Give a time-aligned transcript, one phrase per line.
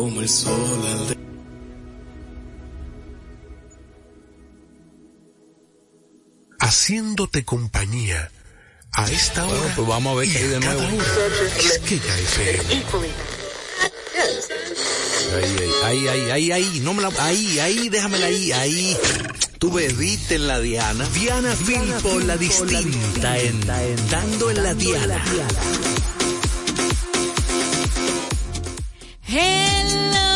[0.00, 1.16] como el sol al
[6.58, 8.30] Haciéndote compañía
[8.92, 9.74] a esta hora.
[9.76, 10.82] pues vamos a ver qué hay de nuevo.
[11.58, 12.84] Quisqueya FM.
[15.34, 18.96] Ahí, ahí, ahí, ahí, ahí, no me la, ahí, ahí, déjamela ahí, ahí.
[19.58, 21.06] Tú bebiste en la Diana.
[21.12, 23.66] Diana Filpo, la distinta en
[24.08, 25.22] Dando en la Diana.
[25.24, 26.19] Hello,
[29.32, 30.29] hello,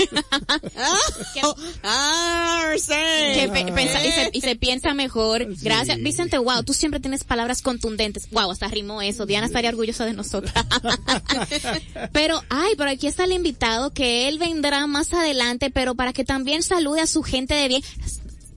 [1.99, 2.43] Ah.
[3.35, 5.47] Que pe- pensa- y, se, y se piensa mejor.
[5.63, 5.97] Gracias.
[5.97, 6.03] Sí.
[6.03, 8.29] Vicente, wow, tú siempre tienes palabras contundentes.
[8.31, 9.25] Wow, hasta rimó eso.
[9.25, 10.53] Diana estaría orgullosa de nosotros.
[12.13, 16.25] pero, ay, pero aquí está el invitado que él vendrá más adelante, pero para que
[16.25, 17.83] también salude a su gente de bien.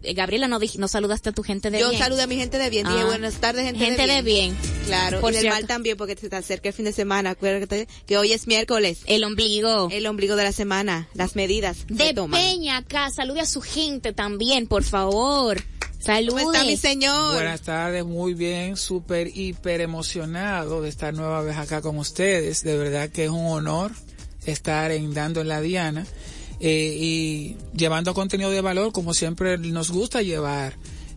[0.01, 2.01] Eh, Gabriela, no, no saludaste a tu gente de Yo bien.
[2.01, 2.87] saludo a mi gente de bien.
[2.87, 3.05] Dije Ah.
[3.05, 4.55] buenas tardes, gente, Gente de bien.
[4.85, 5.19] Claro.
[5.19, 7.31] Por y del mal también porque se te acerca el fin de semana.
[7.31, 8.99] Acuérdate que hoy es miércoles.
[9.05, 9.89] El ombligo.
[9.91, 11.07] El ombligo de la semana.
[11.13, 11.77] Las medidas.
[11.87, 12.39] se de toman.
[12.39, 15.61] Peña acá, salude a su gente también, por favor.
[15.99, 16.43] Salude.
[16.43, 17.33] ¿Cómo está mi señor?
[17.33, 22.63] Buenas tardes, muy bien, súper, hiper emocionado de estar nueva vez acá con ustedes.
[22.63, 23.91] De verdad que es un honor
[24.45, 26.05] estar en Dando en la Diana
[26.59, 30.75] eh, y llevando contenido de valor como siempre nos gusta llevar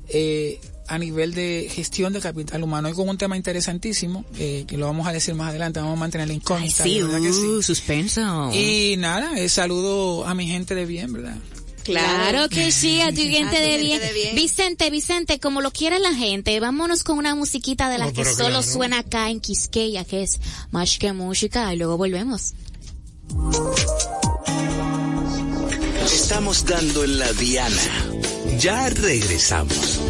[0.08, 2.88] eh, a nivel de gestión de capital humano.
[2.88, 6.00] Y con un tema interesantísimo, eh, que lo vamos a decir más adelante, vamos a
[6.00, 6.84] mantener la incógnita.
[6.84, 7.62] de verdad que sí.
[7.62, 8.50] suspenso.
[8.52, 11.36] Y nada, eh, saludo a mi gente de bien, ¿verdad?
[11.84, 14.00] Claro que sí, a tu gente de bien.
[14.36, 18.58] Vicente, Vicente, como lo quiere la gente, vámonos con una musiquita de las que solo
[18.58, 18.62] claro.
[18.62, 22.52] suena acá en Quisqueya, que es más que música, y luego volvemos.
[26.04, 27.76] Estamos dando en la Diana.
[28.58, 30.00] Ya regresamos.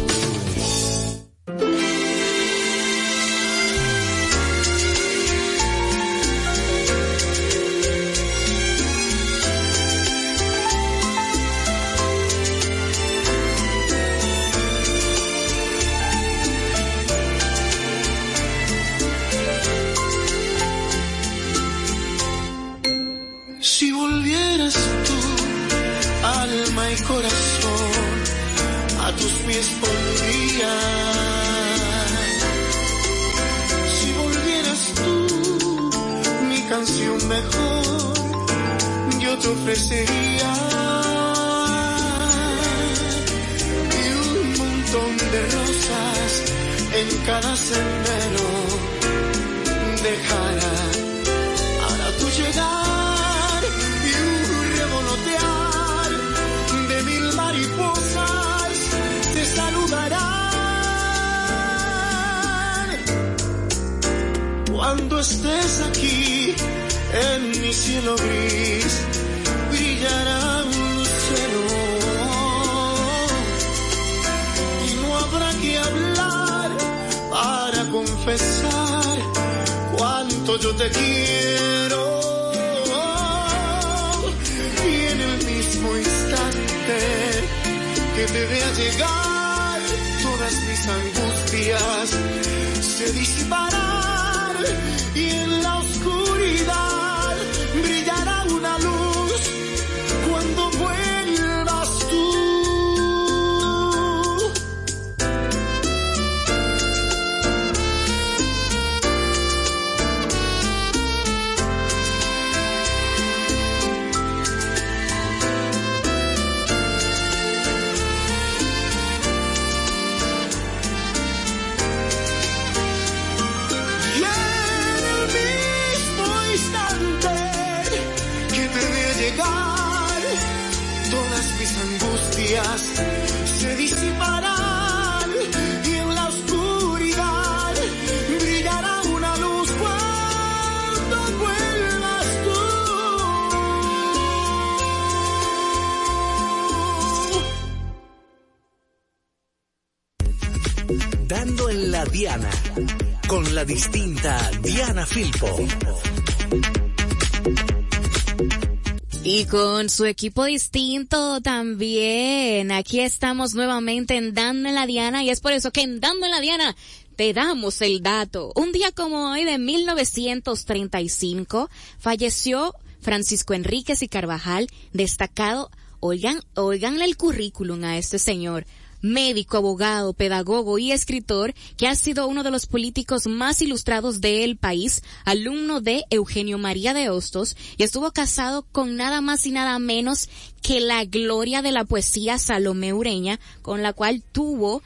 [159.23, 162.71] Y con su equipo distinto también.
[162.71, 166.25] Aquí estamos nuevamente en Dando en la Diana y es por eso que en Dando
[166.25, 166.75] en la Diana
[167.15, 168.51] te damos el dato.
[168.55, 171.69] Un día como hoy de 1935
[171.99, 175.69] falleció Francisco Enríquez y Carvajal, destacado,
[175.99, 178.65] oigan, oiganle el currículum a este señor
[179.03, 184.57] médico, abogado, pedagogo y escritor, que ha sido uno de los políticos más ilustrados del
[184.57, 189.77] país, alumno de Eugenio María de Hostos, y estuvo casado con nada más y nada
[189.77, 190.29] menos
[190.63, 194.81] que la gloria de la poesía Salomé Ureña, con la cual tuvo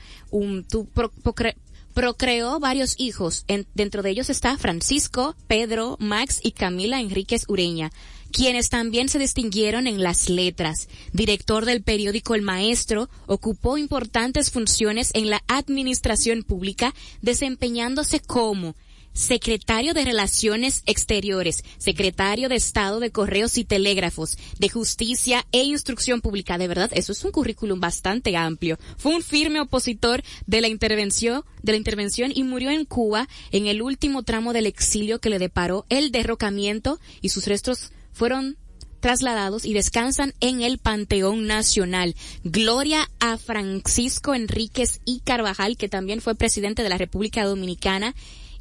[0.68, 1.56] tu, pro, procre,
[1.94, 3.46] procreó varios hijos.
[3.48, 7.92] En, dentro de ellos está Francisco, Pedro, Max y Camila Enríquez Ureña
[8.38, 10.90] quienes también se distinguieron en las letras.
[11.12, 16.94] Director del periódico El Maestro, ocupó importantes funciones en la administración pública,
[17.24, 18.76] desempeñándose como
[19.14, 26.22] secretario de Relaciones Exteriores, secretario de Estado de Correos y Telégrafos, de Justicia e Instrucción
[26.22, 26.60] Pública.
[26.60, 28.78] De verdad, eso es un currículum bastante amplio.
[28.98, 33.66] Fue un firme opositor de la intervención, de la intervención y murió en Cuba en
[33.66, 38.58] el último tramo del exilio que le deparó el derrocamiento y sus restos fueron
[39.00, 42.16] trasladados y descansan en el Panteón Nacional.
[42.44, 48.16] Gloria a Francisco Enríquez y Carvajal, que también fue presidente de la República Dominicana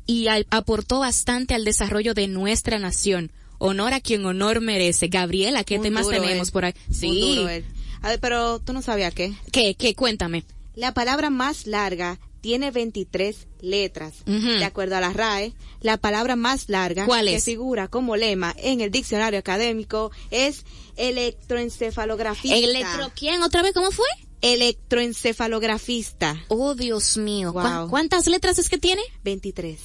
[0.07, 3.33] y al, aportó bastante al desarrollo de nuestra nación.
[3.59, 5.09] Honor a quien honor merece.
[5.09, 6.53] Gabriela, ¿qué Un temas tenemos él.
[6.53, 6.75] por ahí?
[6.89, 7.47] Un Sí.
[7.49, 7.65] él.
[8.03, 9.33] A ver, pero tú no sabías qué.
[9.51, 9.75] ¿Qué?
[9.75, 9.95] ¿Qué?
[9.95, 10.45] Cuéntame.
[10.75, 14.15] La palabra más larga tiene 23 letras.
[14.25, 17.45] De acuerdo a la RAE, la palabra más larga ¿Cuál que es?
[17.45, 20.65] figura como lema en el diccionario académico es
[20.97, 22.57] electroencefalografista.
[22.57, 23.43] ¿Electro quién?
[23.43, 23.75] ¿Otra vez?
[23.75, 24.07] ¿Cómo fue?
[24.43, 26.41] Electroencefalografista.
[26.49, 27.53] Oh, Dios mío.
[27.53, 27.91] ¿Cu- Wow.
[27.91, 29.03] ¿Cuántas letras es que tiene?
[29.25, 29.79] 23.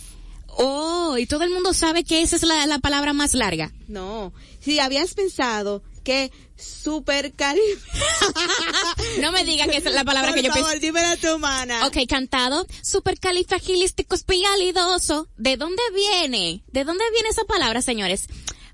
[0.58, 3.72] Oh, y todo el mundo sabe que esa es la, la palabra más larga.
[3.88, 4.34] No.
[4.60, 7.62] Si habías pensado que supercali...
[9.20, 10.86] No me diga que esa es la palabra Por que yo favor, pensé.
[10.86, 11.86] dímela tu humana.
[11.88, 12.66] Ok, cantado.
[12.84, 15.28] Supercalifragilisticoespialidoso.
[15.38, 16.64] ¿De dónde viene?
[16.68, 18.28] ¿De dónde viene esa palabra, señores?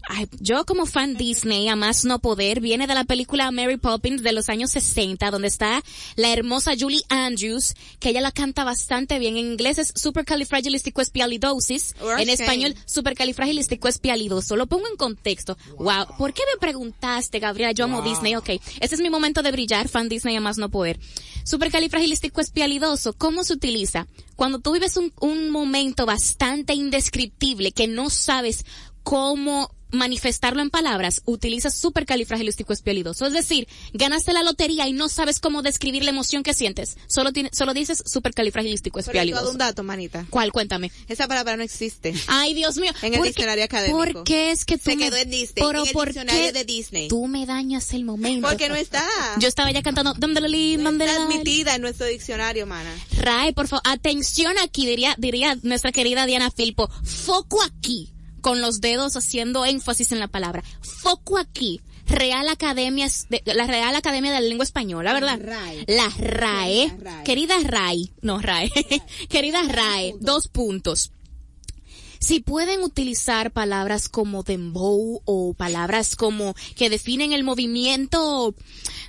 [0.10, 4.24] Ay, yo como fan Disney, a más no poder, viene de la película Mary Poppins
[4.24, 5.84] de los años 60, donde está
[6.16, 9.36] la hermosa Julie Andrews, que ella la canta bastante bien.
[9.36, 11.96] En inglés es supercalifragilisticoespialidosis.
[12.00, 12.24] Okay.
[12.24, 14.56] En español, supercalifragilisticoespialidoso.
[14.56, 15.58] Lo pongo en contexto.
[15.78, 16.16] Wow.
[16.18, 17.74] ¿Por qué me preguntaste, Gabriela?
[17.74, 18.36] Yo amo Disney.
[18.36, 18.50] Ok.
[18.80, 21.02] Ese es mi momento de brillar, fan Disney, a más no poder.
[21.44, 24.08] Supercalifragilisticoespialidoso, ¿cómo se utiliza?
[24.38, 28.64] Cuando tú vives un, un momento bastante indescriptible que no sabes
[29.04, 33.26] cómo manifestarlo en palabras, utilizas supercalifragilísticoespialidoso.
[33.26, 36.98] Es decir, ganaste la lotería y no sabes cómo describir la emoción que sientes.
[37.08, 39.44] Solo tiene, solo dices Pero te supercalifragilísticoespialidoso.
[39.44, 40.26] doy un dato, manita.
[40.30, 40.52] ¿Cuál?
[40.52, 40.92] Cuéntame.
[41.08, 42.14] Esa palabra no existe.
[42.28, 42.92] Ay, Dios mío.
[43.02, 43.98] En el ¿Por qué- diccionario académico.
[43.98, 46.42] ¿Por qué es que tú Se me- quedó en Disney, Pero en el ¿por diccionario
[46.42, 47.08] qué de Disney.
[47.08, 48.48] Tú me dañas el momento.
[48.48, 49.06] Porque no está.
[49.40, 52.94] Yo estaba ya cantando Dandalali, No está admitida en nuestro diccionario, mana.
[53.18, 56.90] Ray, por favor, atención aquí, diría, diría nuestra querida Diana Filpo.
[57.04, 60.64] Foco aquí, con los dedos haciendo énfasis en la palabra.
[60.82, 61.82] Foco aquí.
[62.08, 65.40] Real Academia, de, la Real Academia de la Lengua Española, ¿verdad?
[65.42, 65.84] RAE.
[65.88, 66.88] La RAE.
[66.88, 67.24] La RAE.
[67.26, 68.14] Querida RAE.
[68.22, 68.72] No, RAE.
[69.30, 70.16] Querida RAE.
[70.22, 71.12] Dos puntos.
[72.20, 78.54] Si pueden utilizar palabras como dembow o palabras como que definen el movimiento.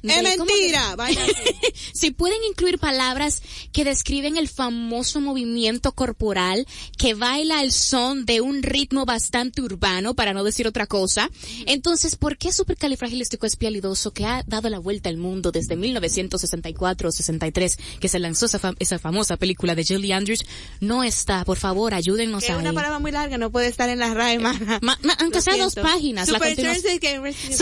[0.02, 0.96] de- ¡Es ¿cómo se- mentira!
[0.96, 1.20] Vaya.
[1.94, 8.40] si pueden incluir palabras que describen el famoso movimiento corporal que baila al son de
[8.40, 11.30] un ritmo bastante urbano, para no decir otra cosa,
[11.66, 17.78] entonces, ¿por qué supercalifragilístico-espialidoso que ha dado la vuelta al mundo desde 1964 o 63,
[18.00, 20.44] que se lanzó esa, fam- esa famosa película de Julie Andrews,
[20.80, 21.44] no está?
[21.44, 22.52] Por favor, ayúdennos Que
[22.98, 24.78] muy larga, no puede estar en la RAE, mana.
[24.82, 26.28] Ma- ma- aunque sea dos páginas.
[26.28, 27.56] Supercalifragilísticoespialidoso.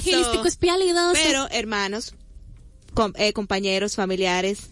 [0.00, 1.12] Supercalifragilístico-espialidoso.
[1.22, 2.14] Pero, hermanos,
[2.94, 4.70] com- eh, compañeros, familiares,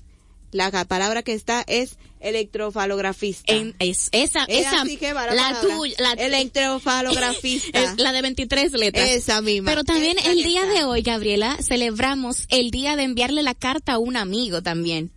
[0.52, 3.52] la palabra que está es electrofalografista.
[3.52, 5.60] En- es, esa, Es esa, así que la la palabra.
[5.60, 7.82] tuya, la, Electrofalografista.
[7.84, 9.08] Es la de 23 letras.
[9.10, 9.70] Esa misma.
[9.70, 10.74] Pero también Esa el día está.
[10.74, 15.10] de hoy, Gabriela, celebramos el día de enviarle la carta a un amigo también.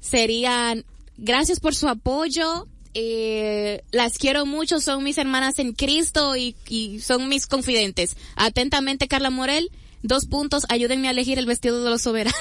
[0.00, 0.84] serían
[1.16, 7.00] gracias por su apoyo eh, las quiero mucho son mis hermanas en Cristo y, y
[7.00, 9.70] son mis confidentes atentamente Carla Morel
[10.02, 12.34] dos puntos ayúdenme a elegir el vestido de los soberanos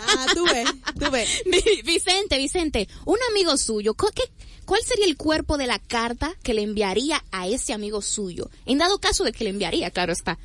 [0.00, 0.68] Ah, tú ves,
[0.98, 1.28] tú ves.
[1.46, 4.30] Vi- Vicente, Vicente, un amigo suyo, ¿cu- qué-
[4.64, 8.50] ¿cuál sería el cuerpo de la carta que le enviaría a ese amigo suyo?
[8.66, 10.38] En dado caso de que le enviaría, claro está.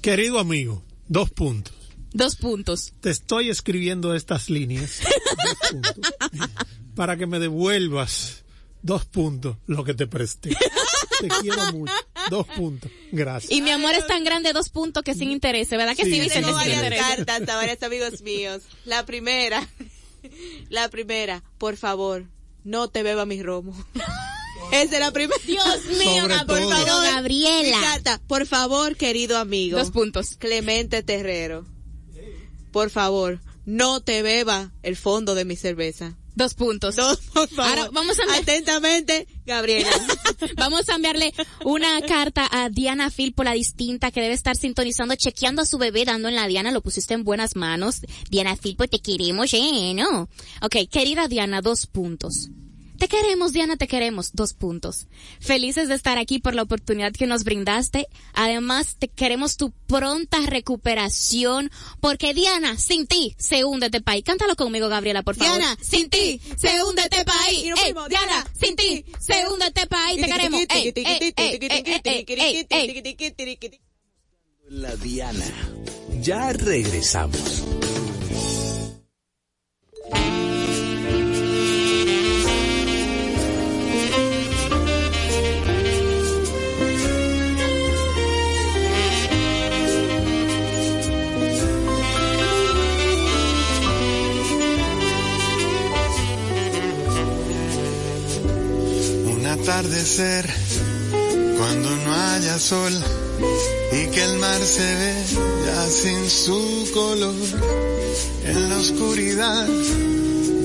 [0.00, 1.72] Querido amigo, dos puntos.
[2.14, 2.92] Dos puntos.
[3.00, 6.12] Te estoy escribiendo estas líneas dos puntos,
[6.94, 8.41] para que me devuelvas
[8.82, 10.56] dos puntos lo que te presté.
[11.20, 11.92] Te quiero mucho.
[12.30, 12.90] Dos puntos.
[13.12, 13.52] Gracias.
[13.52, 16.20] Y mi amor es tan grande, dos puntos que sin interés, ¿verdad que sí, Sí,
[16.20, 16.40] Vicente?
[16.46, 17.00] Tengo varias interés.
[17.00, 18.62] cartas a varios amigos míos.
[18.86, 19.68] La primera,
[20.68, 22.24] la primera, por favor,
[22.64, 23.72] no te beba mi romo.
[24.72, 25.40] Esa es la primera.
[25.46, 26.56] Dios mío, Sobre Gab- todo.
[26.58, 27.80] por favor, Mi Gabriela.
[27.80, 29.78] carta, por favor, querido amigo.
[29.78, 30.36] Dos puntos.
[30.38, 31.66] Clemente Terrero.
[32.72, 36.16] Por favor, no te beba el fondo de mi cerveza.
[36.34, 36.96] Dos puntos.
[36.96, 37.78] Dos, por favor.
[37.78, 39.90] Ahora vamos a Atentamente, Gabriela.
[40.56, 41.32] Vamos a enviarle
[41.64, 46.04] una carta a Diana Filpo, la distinta, que debe estar sintonizando, chequeando a su bebé,
[46.04, 48.00] dando en la Diana, lo pusiste en buenas manos.
[48.30, 49.92] Diana Filpo, te queremos, ¿eh?
[49.94, 50.28] ¿No?
[50.62, 52.48] Ok, querida Diana, dos puntos.
[53.02, 54.30] Te queremos, Diana, te queremos.
[54.32, 55.08] Dos puntos.
[55.40, 58.06] Felices de estar aquí por la oportunidad que nos brindaste.
[58.32, 64.22] Además, te queremos tu pronta recuperación, porque Diana, sin ti, se hunde este país.
[64.22, 65.58] Cántalo conmigo, Gabriela, por favor.
[65.58, 67.74] Diana, sin ti, se hunde este país.
[67.84, 70.20] Ey, Diana, sin ti, se hunde este país.
[70.20, 70.60] Te queremos.
[70.68, 70.92] Ey,
[72.70, 73.80] ey.
[74.68, 75.52] La Diana.
[76.20, 77.64] Ya regresamos.
[100.14, 102.92] Cuando no haya sol
[103.92, 105.14] y que el mar se ve
[105.64, 107.34] ya sin su color.
[108.44, 109.66] En la oscuridad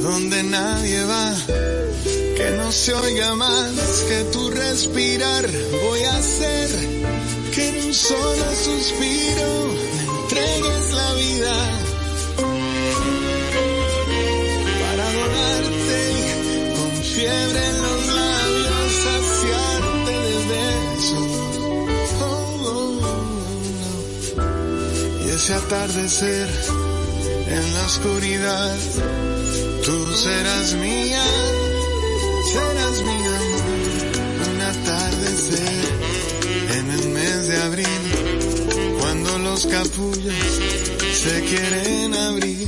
[0.02, 1.34] donde nadie va
[2.36, 3.72] que no se oiga más
[4.10, 5.48] que tu respirar
[5.82, 6.70] voy a hacer
[7.54, 11.87] que en un solo suspiro me entregues la vida
[25.48, 26.50] ese atardecer
[27.48, 28.76] en la oscuridad.
[29.86, 31.24] Tú serás mía
[32.54, 33.18] serás mi
[34.50, 35.86] un atardecer
[36.78, 38.04] en el mes de abril
[39.00, 40.34] cuando los capullos
[41.14, 42.68] se quieren abrir.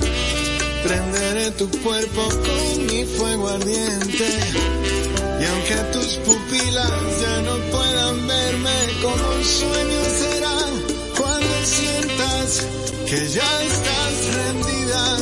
[0.83, 4.29] Prenderé tu cuerpo con mi fuego ardiente
[5.41, 10.58] y aunque tus pupilas ya no puedan verme como un sueño será
[13.05, 15.17] que ya estás rendida.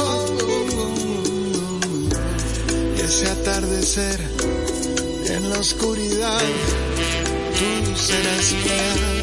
[0.00, 1.78] Oh, oh, oh,
[2.96, 4.20] y ese atardecer
[5.26, 6.40] en la oscuridad
[7.58, 9.17] tú serás mía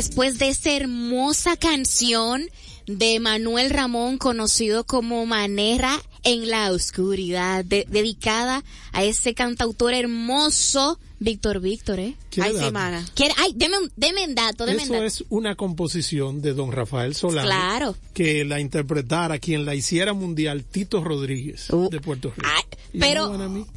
[0.00, 2.48] después de esa hermosa canción
[2.86, 10.98] de Manuel Ramón, conocido como Manera en la Oscuridad, de- dedicada a ese cantautor hermoso,
[11.18, 12.14] Víctor Víctor, ¿eh?
[12.30, 12.66] ¿Quiere Ay, dato?
[12.66, 13.06] semana.
[13.14, 15.04] ¿Quiere- Ay, deme un, deme un dato, deme un Eso dato.
[15.04, 17.46] es una composición de don Rafael Solano.
[17.46, 17.96] Claro.
[18.14, 21.90] Que la interpretara, quien la hiciera mundial, Tito Rodríguez, Uh.
[21.90, 22.48] de Puerto Rico.
[22.50, 22.62] Ay,
[22.98, 23.36] pero.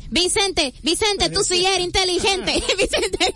[0.09, 3.33] Vicente, Vicente, tú sí eres inteligente, Vicente.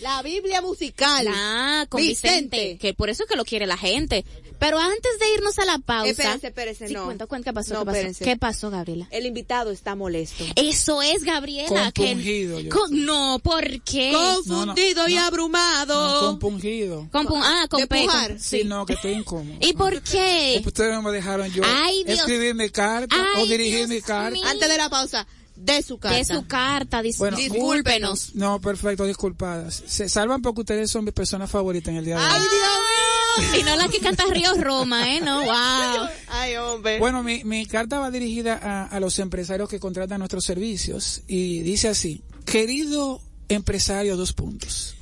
[0.00, 1.26] La Biblia musical.
[1.28, 2.78] Ah, con Vicente.
[2.80, 4.24] que por eso es que lo quiere la gente.
[4.58, 6.10] Pero antes de irnos a la pausa.
[6.10, 7.04] Espérense, espérense, Sí, no.
[7.04, 7.74] cuenta, cuenta, ¿qué pasó?
[7.74, 7.96] No, ¿Qué pasó?
[7.96, 8.24] espérense.
[8.24, 9.06] ¿Qué pasó, Gabriela?
[9.12, 10.44] El invitado está molesto.
[10.56, 11.92] Eso es, Gabriela.
[11.92, 12.70] que- Compungido, yo.
[12.70, 14.12] con- no, ¿por qué?
[14.12, 16.20] Confundido y abrumado.
[16.30, 17.08] Compungido.
[17.12, 18.38] Con pu- ah, con pujar.
[18.40, 19.58] Sí, no, que estoy incómodo.
[19.60, 20.60] ¿Y por qué?
[20.66, 22.18] Ustedes no me dejaron yo Ay, Dios.
[22.20, 24.38] escribir mi carta o dirigir Dios mi carta.
[24.50, 25.26] Antes de la pausa,
[25.58, 26.16] de su carta.
[26.18, 28.34] De su carta, dis- Bueno, discúlpenos.
[28.34, 29.82] No, perfecto, disculpadas.
[29.86, 32.46] Se salvan porque ustedes son mi persona favorita en el día de Ay, hoy.
[32.48, 33.60] Dios mío.
[33.60, 35.20] Y no la que canta Río Roma, ¿eh?
[35.20, 36.08] No, wow.
[36.28, 36.98] Ay, hombre.
[36.98, 41.60] Bueno, mi, mi carta va dirigida a, a los empresarios que contratan nuestros servicios y
[41.60, 44.94] dice así, querido empresario, dos puntos.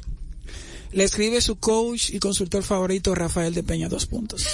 [0.93, 4.47] Le escribe su coach y consultor favorito Rafael de Peña, dos puntos.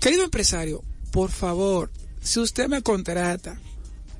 [0.00, 1.90] Querido empresario, por favor,
[2.22, 3.58] si usted me contrata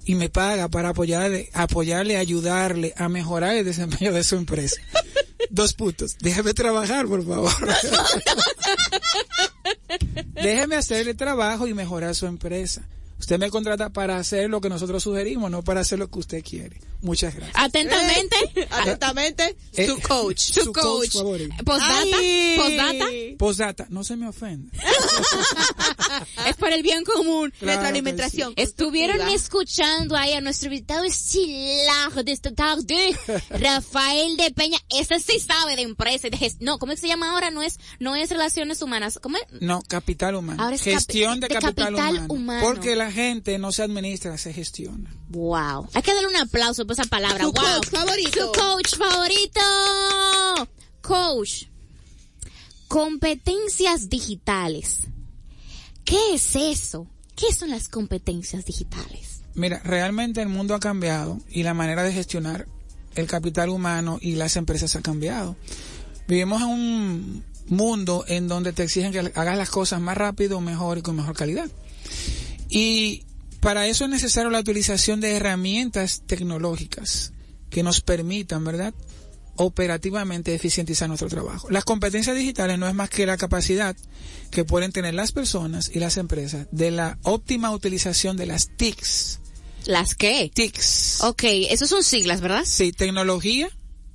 [0.07, 4.81] y me paga para apoyarle, apoyarle, ayudarle a mejorar el desempeño de su empresa.
[5.51, 6.17] Dos puntos.
[6.21, 7.53] Déjeme trabajar, por favor.
[10.35, 12.83] Déjeme hacer el trabajo y mejorar su empresa.
[13.19, 16.45] Usted me contrata para hacer lo que nosotros sugerimos, no para hacer lo que usted
[16.45, 16.81] quiere.
[17.01, 17.57] Muchas gracias.
[17.63, 18.37] Atentamente.
[18.71, 20.39] Atentamente, Eh, su coach.
[20.39, 21.41] Su Su coach coach.
[21.65, 22.17] Postdata.
[22.19, 22.57] Ay.
[22.59, 23.07] Postdata.
[23.39, 24.71] Postdata, no se me ofenda.
[26.47, 27.53] Es por el bien común.
[27.59, 28.53] Claro Retroalimentación.
[28.57, 29.37] Estuvieron constructiva.
[29.45, 33.17] escuchando ahí a nuestro invitado estilar de esta tarde,
[33.51, 34.79] Rafael de Peña.
[34.91, 37.51] Ese sí sabe de empresa y de No, ¿cómo se llama ahora?
[37.51, 39.19] No es, no es relaciones humanas.
[39.23, 39.45] ¿Cómo es?
[39.61, 40.63] No, capital humano.
[40.63, 42.27] Ahora es Gestión capi- de, de capital, capital humano.
[42.35, 42.67] humano.
[42.67, 45.11] Porque la gente no se administra, se gestiona.
[45.29, 45.89] Wow.
[45.95, 47.45] Hay que darle un aplauso por esa palabra.
[47.45, 47.65] Su wow.
[47.65, 48.41] coach favorito.
[48.41, 49.61] Su coach favorito.
[51.01, 51.65] Coach.
[52.89, 55.01] Competencias digitales.
[56.05, 57.09] ¿Qué es eso?
[57.35, 59.43] ¿Qué son las competencias digitales?
[59.55, 62.67] Mira, realmente el mundo ha cambiado y la manera de gestionar
[63.15, 65.57] el capital humano y las empresas ha cambiado.
[66.29, 70.99] Vivimos en un mundo en donde te exigen que hagas las cosas más rápido, mejor
[70.99, 71.69] y con mejor calidad.
[72.69, 73.25] Y
[73.61, 77.33] para eso es necesario la utilización de herramientas tecnológicas
[77.71, 78.95] que nos permitan, ¿verdad?
[79.57, 81.69] operativamente eficientizar nuestro trabajo.
[81.71, 83.97] Las competencias digitales no es más que la capacidad
[84.51, 89.41] que pueden tener las personas y las empresas de la óptima utilización de las TICs.
[89.87, 90.51] ¿Las qué?
[90.53, 91.23] TICs.
[91.23, 92.65] Ok, esos son siglas, ¿verdad?
[92.65, 93.69] Sí, tecnología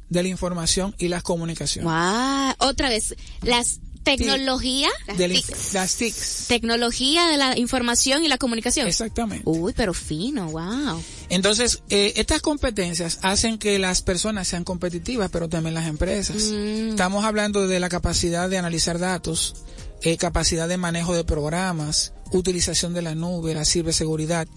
[0.10, 1.92] de la información y las comunicaciones.
[1.92, 2.70] Wow.
[2.70, 5.74] Otra vez, las tecnología, De la inf- TICs.
[5.74, 6.46] las TICs.
[6.48, 8.88] tecnología de la información y la comunicación.
[8.88, 9.44] Exactamente.
[9.46, 11.02] Uy, pero fino, wow.
[11.30, 16.44] Entonces, eh, estas competencias hacen que las personas sean competitivas, pero también las empresas.
[16.52, 16.90] Mm.
[16.90, 19.56] Estamos hablando de la capacidad de analizar datos,
[20.02, 24.48] eh, capacidad de manejo de programas, utilización de la nube, la ciberseguridad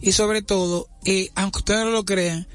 [0.00, 2.46] y sobre todo, eh, aunque ustedes no lo crean,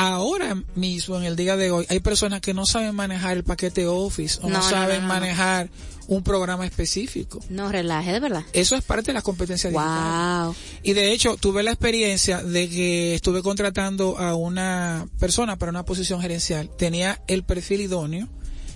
[0.00, 3.86] ahora mismo, en el día de hoy, hay personas que no saben manejar el paquete
[3.86, 5.20] Office o no, saben no, no, no.
[5.20, 5.68] manejar
[6.08, 7.40] un programa específico.
[7.50, 8.42] No relaje, de verdad.
[8.52, 10.46] Eso es parte de las competencias digitales.
[10.46, 10.54] Wow.
[10.82, 15.84] Y de hecho, tuve la experiencia de que estuve contratando a una persona para una
[15.84, 16.70] posición gerencial.
[16.76, 18.28] Tenía el perfil idóneo.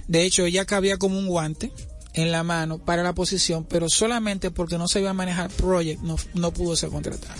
[0.06, 1.72] De hecho, ella cabía como un guante
[2.12, 6.52] en la mano para la posición, pero solamente porque no sabía manejar project no, no
[6.52, 7.34] pudo ser contratada.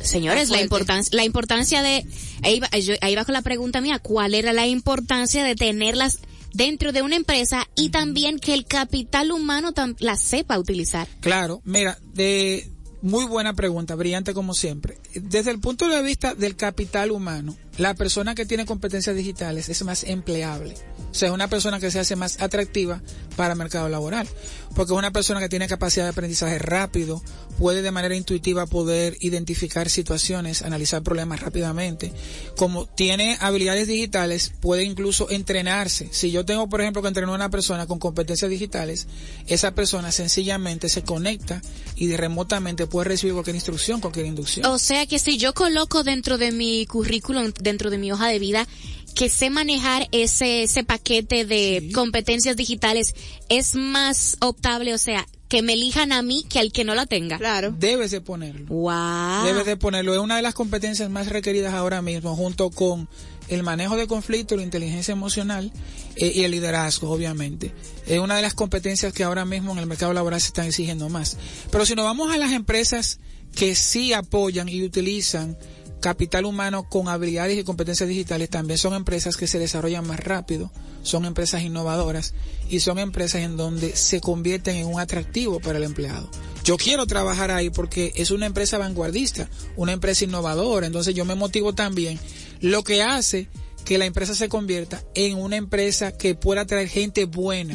[0.00, 2.04] Señores, la importancia, la importancia de,
[2.42, 6.18] ahí va, yo- ahí va con la pregunta mía, ¿cuál era la importancia de tenerlas
[6.52, 11.08] dentro de una empresa y también que el capital humano las sepa utilizar?
[11.20, 12.68] Claro, mira, de
[13.00, 14.96] muy buena pregunta, brillante como siempre.
[15.14, 19.82] Desde el punto de vista del capital humano, la persona que tiene competencias digitales es
[19.82, 20.74] más empleable.
[21.12, 23.02] O sea, es una persona que se hace más atractiva
[23.36, 24.26] para el mercado laboral.
[24.74, 27.22] Porque es una persona que tiene capacidad de aprendizaje rápido,
[27.58, 32.12] puede de manera intuitiva poder identificar situaciones, analizar problemas rápidamente.
[32.56, 36.08] Como tiene habilidades digitales, puede incluso entrenarse.
[36.12, 39.06] Si yo tengo, por ejemplo, que entrenar a una persona con competencias digitales,
[39.46, 41.60] esa persona sencillamente se conecta
[41.94, 44.64] y de remotamente puede recibir cualquier instrucción, cualquier inducción.
[44.64, 48.38] O sea que si yo coloco dentro de mi currículum, dentro de mi hoja de
[48.38, 48.66] vida,
[49.14, 53.14] que sé manejar ese, ese paquete de competencias digitales,
[53.48, 57.04] es más optable, o sea, que me elijan a mí que al que no la
[57.04, 57.36] tenga.
[57.36, 57.74] Claro.
[57.78, 58.64] Debes de ponerlo.
[58.68, 59.44] Wow.
[59.44, 60.14] Debes de ponerlo.
[60.14, 63.06] Es una de las competencias más requeridas ahora mismo, junto con
[63.48, 65.70] el manejo de conflicto, la inteligencia emocional
[66.16, 67.74] eh, y el liderazgo, obviamente.
[68.06, 71.10] Es una de las competencias que ahora mismo en el mercado laboral se están exigiendo
[71.10, 71.36] más.
[71.70, 73.20] Pero si nos vamos a las empresas
[73.54, 75.58] que sí apoyan y utilizan
[76.02, 80.70] capital humano con habilidades y competencias digitales, también son empresas que se desarrollan más rápido,
[81.02, 82.34] son empresas innovadoras
[82.68, 86.28] y son empresas en donde se convierten en un atractivo para el empleado.
[86.64, 91.36] Yo quiero trabajar ahí porque es una empresa vanguardista, una empresa innovadora, entonces yo me
[91.36, 92.18] motivo también,
[92.60, 93.48] lo que hace
[93.84, 97.74] que la empresa se convierta en una empresa que pueda traer gente buena,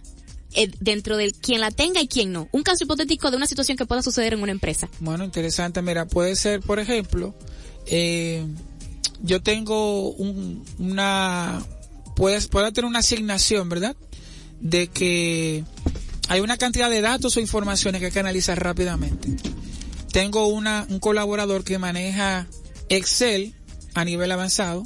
[0.55, 2.49] eh, dentro de quien la tenga y quien no.
[2.53, 4.89] Un caso hipotético de una situación que pueda suceder en una empresa.
[5.01, 5.83] Bueno, interesante.
[5.83, 7.35] Mira, puede ser, por ejemplo,
[7.87, 8.47] eh,
[9.23, 11.63] yo tengo un, una,
[12.17, 13.95] puedes, puedo tener una asignación, ¿verdad?
[14.61, 15.63] De que
[16.29, 19.29] hay una cantidad de datos o informaciones que hay que analizar rápidamente.
[20.11, 22.49] Tengo una, un colaborador que maneja
[22.89, 23.55] Excel
[23.95, 24.83] a nivel avanzado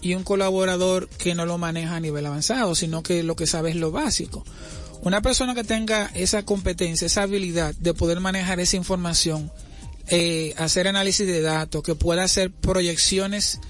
[0.00, 3.70] y un colaborador que no lo maneja a nivel avanzado, sino que lo que sabe
[3.70, 4.44] es lo básico.
[5.02, 9.52] Una persona que tenga esa competencia, esa habilidad de poder manejar esa información,
[10.08, 13.60] eh, hacer análisis de datos, que pueda hacer proyecciones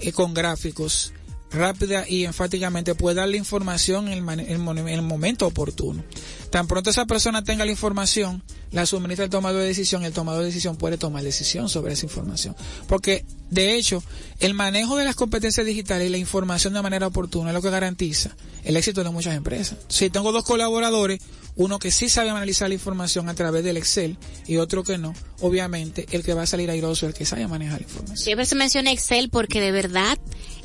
[0.00, 1.12] eh, con gráficos,
[1.50, 6.02] rápida y enfáticamente puede darle información en el, en el, momento oportuno.
[6.50, 10.40] Tan pronto esa persona tenga la información, la suministra el tomador de decisión, el tomador
[10.40, 12.56] de decisión puede tomar decisión sobre esa información.
[12.86, 14.02] Porque, de hecho,
[14.40, 17.70] el manejo de las competencias digitales y la información de manera oportuna es lo que
[17.70, 18.34] garantiza
[18.64, 19.78] el éxito de muchas empresas.
[19.88, 21.20] Si tengo dos colaboradores,
[21.56, 25.12] uno que sí sabe analizar la información a través del Excel y otro que no,
[25.40, 28.16] obviamente el que va a salir airoso es el que sabe manejar la información.
[28.16, 30.18] Siempre se menciona Excel porque de verdad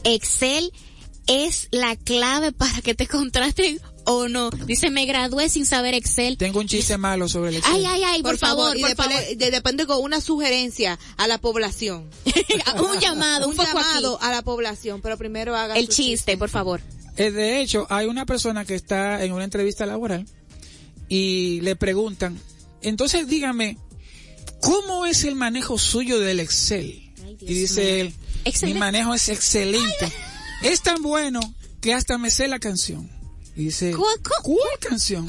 [0.04, 0.72] Excel
[1.27, 4.49] es la clave para que te contraten o no.
[4.49, 6.38] Dice, me gradué sin saber Excel.
[6.38, 7.73] Tengo un chiste malo sobre el Excel.
[7.75, 9.13] Ay, ay, ay, por, favor, por favor.
[9.38, 12.09] depende con una sugerencia a la población.
[12.25, 16.81] un llamado, un, llamado a la población, pero primero haga el chiste, por favor.
[17.15, 20.25] Eh, de hecho, hay una persona que está en una entrevista laboral
[21.07, 22.39] y le preguntan,
[22.81, 23.77] entonces dígame,
[24.62, 26.99] ¿cómo es el manejo suyo del Excel?
[27.39, 28.13] y dice él,
[28.63, 30.12] mi manejo es excelente.
[30.63, 31.39] Es tan bueno
[31.82, 33.10] que hasta me sé la canción.
[33.56, 34.19] Y dice, ¿cuál,
[34.80, 35.28] canción?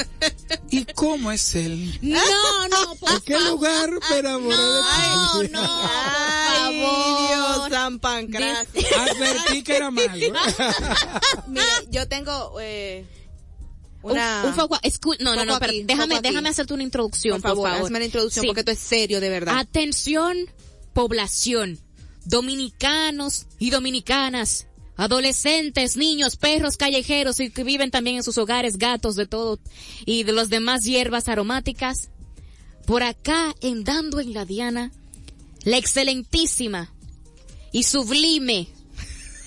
[0.71, 1.99] ¿Y cómo es él?
[2.01, 5.49] No, no, por ¿En qué lugar me enamoré no, de?
[5.51, 8.83] No, no, Ay, Dios, San Pancracio.
[8.99, 10.11] Advertí que era malo.
[11.49, 12.59] Mire, yo tengo...
[12.61, 13.05] Eh,
[14.01, 14.79] una, un, un foco,
[15.21, 17.63] no, no, no, pero déjame, déjame hacerte una introducción, por favor.
[17.63, 17.87] Por favor.
[17.87, 19.59] Hazme la introducción porque esto es serio, de verdad.
[19.59, 20.37] Atención,
[20.93, 21.79] población,
[22.25, 29.17] dominicanos y dominicanas, adolescentes, niños, perros callejeros y que viven también en sus hogares, gatos
[29.17, 29.59] de todo
[30.07, 32.11] y de las demás hierbas aromáticas.
[32.87, 34.93] Por acá, en Dando en la Diana,
[35.65, 36.93] la excelentísima
[37.73, 38.69] y sublime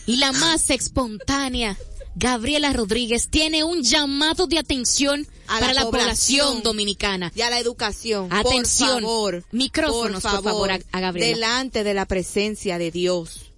[0.06, 1.78] y la más espontánea
[2.16, 7.32] Gabriela Rodríguez tiene un llamado de atención para la, población, dominicana.
[7.36, 8.34] Y a la educación.
[8.34, 8.90] Atención.
[8.90, 9.46] Por favor.
[9.52, 11.36] Micrófonos, por favor, a, Gabriela.
[11.36, 13.52] Delante de la presencia de Dios.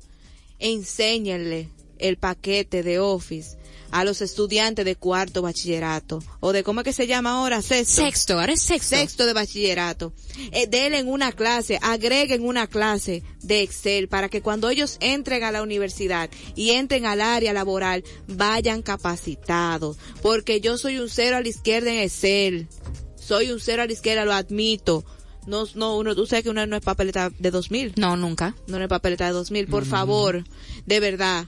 [0.60, 1.70] Enséñenle
[2.00, 3.58] el paquete de Office
[3.92, 8.04] a los estudiantes de cuarto bachillerato o de cómo es que se llama ahora sexto.
[8.04, 8.96] Sexto ahora es sexto.
[8.96, 10.14] Sexto de bachillerato.
[10.52, 15.52] Eh, denle una clase agreguen una clase de Excel para que cuando ellos entren a
[15.52, 19.98] la universidad y entren al área laboral vayan capacitados.
[20.22, 22.68] Porque yo soy un cero a la izquierda en Excel.
[23.16, 25.04] Soy un cero a la izquierda lo admito.
[25.48, 27.94] No, no, uno, tú sabes que uno no es papeleta de 2000.
[27.98, 28.56] No, nunca.
[28.68, 29.68] No, no es papeleta de 2000.
[29.68, 30.44] Por favor,
[30.86, 31.48] de verdad,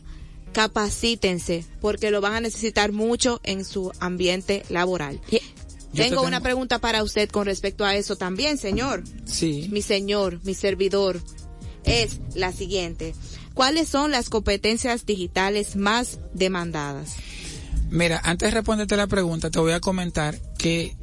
[0.54, 5.20] capacítense porque lo van a necesitar mucho en su ambiente laboral.
[5.94, 9.04] Tengo, una pregunta para usted con respecto a eso también, señor.
[9.26, 9.68] Sí.
[9.72, 11.22] Mi señor, mi servidor,
[11.84, 13.14] es la siguiente.
[13.54, 17.16] ¿Cuáles son las competencias digitales más demandadas?
[17.90, 20.96] Mira, antes de responderte la pregunta, te voy a comentar que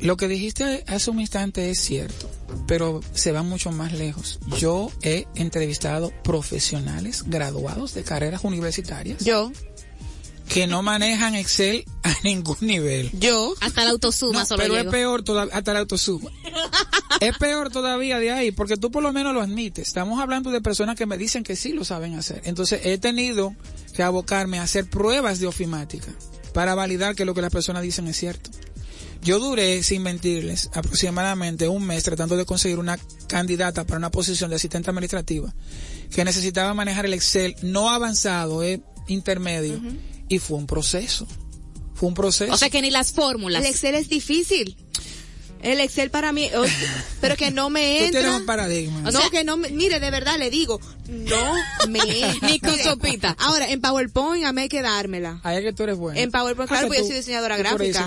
[0.00, 2.30] lo que dijiste hace un instante es cierto,
[2.66, 4.38] pero se va mucho más lejos.
[4.58, 9.24] Yo he entrevistado profesionales graduados de carreras universitarias.
[9.24, 9.50] Yo.
[10.48, 13.10] Que no manejan Excel a ningún nivel.
[13.18, 13.54] Yo.
[13.60, 16.30] Hasta la autosuma no, Pero es peor todavía, hasta la autosuma.
[17.20, 19.88] es peor todavía de ahí, porque tú por lo menos lo admites.
[19.88, 22.42] Estamos hablando de personas que me dicen que sí lo saben hacer.
[22.44, 23.56] Entonces he tenido
[23.94, 26.12] que abocarme a hacer pruebas de ofimática
[26.52, 28.50] para validar que lo que las personas dicen es cierto.
[29.22, 32.98] Yo duré, sin mentirles, aproximadamente un mes tratando de conseguir una
[33.28, 35.52] candidata para una posición de asistente administrativa
[36.10, 39.80] que necesitaba manejar el Excel no avanzado, eh, intermedio,
[40.28, 41.26] y fue un proceso.
[41.94, 42.52] Fue un proceso.
[42.52, 43.64] O sea que ni las fórmulas.
[43.64, 44.76] El Excel es difícil.
[45.66, 46.48] El Excel para mí,
[47.20, 48.20] pero que no me entra.
[48.20, 49.10] Tú tienes un paradigma.
[49.10, 51.54] no, que no me, mire, de verdad le digo, no
[51.88, 52.48] me entra.
[52.48, 53.36] Ni con sopita.
[53.40, 55.40] Ahora, en PowerPoint a mí hay que dármela.
[55.42, 56.20] Ahí es que tú eres buena.
[56.20, 58.06] En PowerPoint, claro, porque yo soy diseñadora gráfica.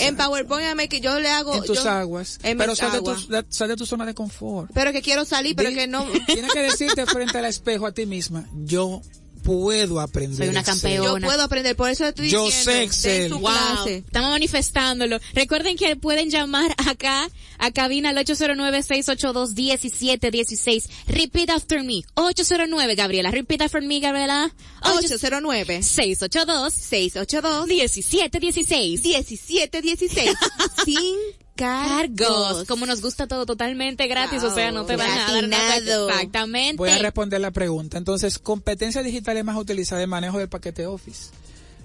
[0.00, 1.54] en PowerPoint a mí que yo le hago.
[1.54, 2.38] En tus yo, aguas.
[2.42, 4.70] En pero sal de, tu, sal de tu zona de confort.
[4.74, 6.06] Pero que quiero salir, pero que no.
[6.26, 9.00] Tienes que decirte frente al espejo a ti misma, yo
[9.48, 10.36] puedo aprender.
[10.36, 11.20] Soy una campeona.
[11.20, 12.70] Yo puedo aprender, por eso estoy Yo diciendo.
[12.70, 13.32] sé Excel.
[13.32, 13.86] Wow.
[13.86, 15.18] Estamos manifestándolo.
[15.32, 20.90] Recuerden que pueden llamar acá a cabina al 809-682-1716.
[21.06, 22.04] Repeat after me.
[22.14, 23.30] 809, Gabriela.
[23.30, 24.52] Repeat after me, Gabriela.
[24.82, 29.02] 809 682 682 1716.
[29.02, 30.36] 1716.
[30.84, 31.16] Sin
[31.58, 32.64] cargos.
[32.66, 35.76] Como nos gusta todo totalmente gratis, o sea, no te van a dar nada.
[35.76, 36.76] Exactamente.
[36.76, 37.98] Voy a responder la pregunta.
[37.98, 41.30] Entonces, competencia digital es más utilizada en manejo del paquete Office.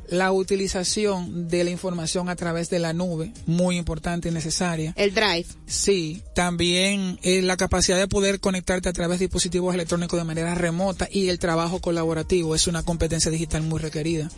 [0.10, 4.94] La utilización de la información a través de la nube, muy importante y necesaria.
[4.96, 5.48] El drive.
[5.66, 10.54] Sí, también eh, la capacidad de poder conectarte a través de dispositivos electrónicos de manera
[10.54, 14.30] remota y el trabajo colaborativo es una competencia digital muy requerida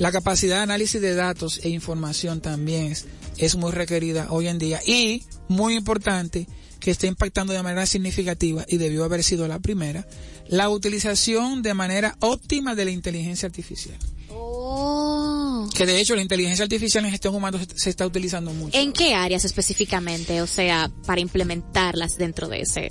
[0.00, 3.04] La capacidad de análisis de datos e información también es,
[3.36, 6.48] es muy requerida hoy en día y, muy importante,
[6.80, 10.08] que está impactando de manera significativa y debió haber sido la primera,
[10.48, 13.98] la utilización de manera óptima de la inteligencia artificial.
[14.30, 15.68] Oh.
[15.74, 18.78] Que de hecho la inteligencia artificial en gestión humana se- se está utilizando mucho.
[18.78, 20.40] ¿En qué áreas específicamente?
[20.40, 22.88] O sea, para implementarlas dentro de ese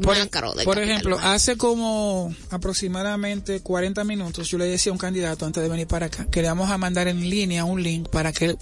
[0.00, 1.32] Por, macro del por capital ejemplo, humano.
[1.32, 6.06] hace como aproximadamente 40 minutos yo le decía a un candidato antes de venir para
[6.06, 8.58] acá que le vamos a mandar en línea un link para que él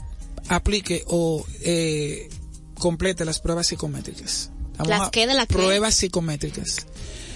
[0.49, 2.29] aplique o eh,
[2.79, 4.51] complete las pruebas psicométricas.
[4.79, 5.55] Vamos ¿Las qué de la qué?
[5.55, 6.87] Pruebas psicométricas.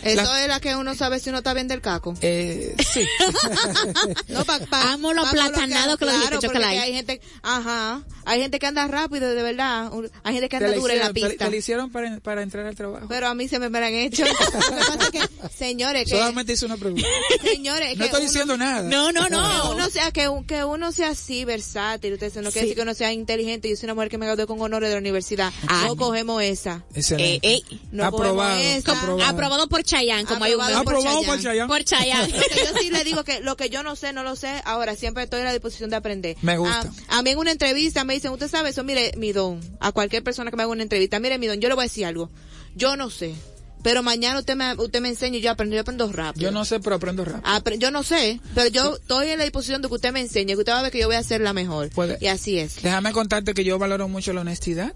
[0.03, 2.15] Eso La- es la que uno sabe si uno está bien del caco.
[2.21, 3.05] Eh, sí.
[4.29, 6.79] No, pa, pa- Amo lo pa- aplatanado que lo claro, porque Chocolate.
[6.79, 9.91] hay gente, ajá, hay gente que anda rápido, de verdad,
[10.23, 11.45] hay gente que anda dura en la hicieron- te- pista.
[11.45, 13.07] te la hicieron para, para entrar al trabajo.
[13.09, 14.25] Pero a mí se me, me la han hecho.
[14.25, 15.21] Lo que pasa es que,
[15.57, 17.07] señores, que, Solamente hice una pregunta.
[17.43, 18.83] señores, No que estoy uno- diciendo nada.
[18.83, 19.73] No, no, que no.
[19.73, 22.61] uno sea que, un- que uno sea así versátil ustedes no quiere Sí.
[22.61, 24.95] decir que uno sea inteligente yo soy una mujer que me gradué con honores de
[24.95, 25.85] la universidad Ah.
[25.87, 27.47] no cogemos esa Excelente.
[27.47, 27.79] Eh, eh.
[27.93, 29.31] no Aprobado, cogemos esa aprobado.
[29.31, 30.75] Aprobado por Chayanne, como hay un meme.
[30.75, 31.43] Aprobado por Chayanne.
[31.43, 31.69] Chayanne.
[31.69, 32.33] Por Chayanne.
[32.33, 34.63] Lo que yo sí le digo que lo que yo no sé, no lo sé.
[34.65, 36.37] Ahora siempre estoy a la disposición de aprender.
[36.43, 36.91] Me gusta.
[37.09, 39.61] A, a mí en una entrevista me dicen, usted sabe eso, mire, mi don.
[39.81, 41.87] A cualquier persona que me haga una entrevista, mire, mi don, yo le voy a
[41.87, 42.31] decir algo.
[42.75, 43.35] Yo no sé.
[43.83, 46.45] Pero mañana usted me, usted me enseña y yo aprendo, yo aprendo rápido.
[46.45, 47.51] Yo no sé, pero aprendo rápido.
[47.51, 50.49] Apre- yo no sé, pero yo estoy en la disposición de que usted me enseñe,
[50.49, 51.89] que usted va a ver que yo voy a ser la mejor.
[51.89, 52.83] Puede- Y así es.
[52.83, 54.93] Déjame contarte que yo valoro mucho la honestidad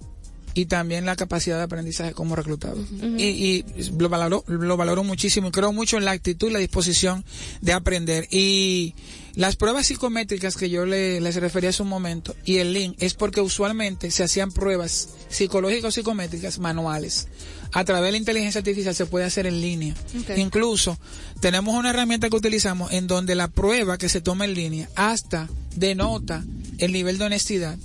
[0.55, 2.79] y también la capacidad de aprendizaje como reclutado.
[3.19, 3.65] y, y
[3.99, 7.25] lo valoro, lo valoro muchísimo y creo mucho en la actitud y la disposición
[7.61, 8.29] de aprender.
[8.31, 8.95] Y
[9.35, 13.15] las pruebas psicométricas que yo le, les refería hace un momento y el link es
[13.15, 17.27] porque usualmente se hacían pruebas psicológicas o psicométricas manuales.
[17.73, 19.95] A través de la inteligencia artificial se puede hacer en línea.
[20.37, 20.97] Incluso
[21.41, 25.49] tenemos una herramienta que utilizamos en donde la prueba que se toma en línea hasta
[25.75, 26.45] denota
[26.79, 27.77] el nivel de honestidad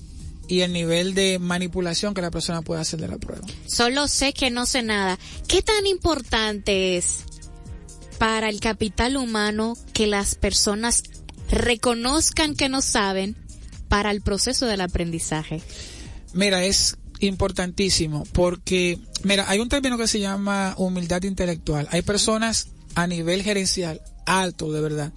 [0.50, 3.48] y el nivel de manipulación que la persona puede hacer de la prueba.
[3.68, 5.18] Solo sé que no sé nada.
[5.48, 7.24] ¿Qué tan importante es
[8.18, 11.04] para el capital humano que las personas
[11.52, 13.38] reconozcan que no saben
[13.88, 15.62] para el proceso del aprendizaje?
[16.34, 21.88] Mira, es importantísimo porque, mira, hay un término que se llama humildad intelectual.
[21.92, 25.14] Hay personas a nivel gerencial alto, de verdad.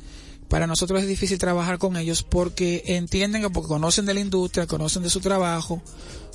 [0.52, 4.66] Para nosotros es difícil trabajar con ellos porque entienden que porque conocen de la industria,
[4.66, 5.82] conocen de su trabajo,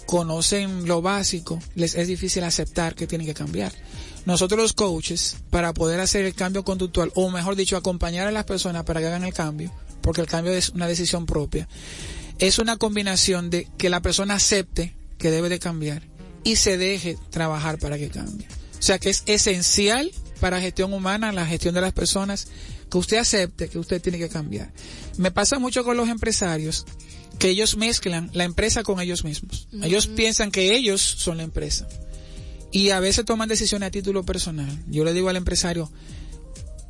[0.07, 3.71] conocen lo básico, les es difícil aceptar que tienen que cambiar.
[4.25, 8.45] Nosotros los coaches, para poder hacer el cambio conductual, o mejor dicho, acompañar a las
[8.45, 11.67] personas para que hagan el cambio, porque el cambio es una decisión propia,
[12.39, 16.01] es una combinación de que la persona acepte que debe de cambiar
[16.43, 18.47] y se deje trabajar para que cambie.
[18.79, 22.47] O sea que es esencial para gestión humana, la gestión de las personas,
[22.89, 24.71] que usted acepte que usted tiene que cambiar.
[25.17, 26.85] Me pasa mucho con los empresarios
[27.39, 29.67] que ellos mezclan la empresa con ellos mismos.
[29.83, 31.87] Ellos piensan que ellos son la empresa.
[32.71, 34.83] Y a veces toman decisiones a título personal.
[34.87, 35.91] Yo le digo al empresario,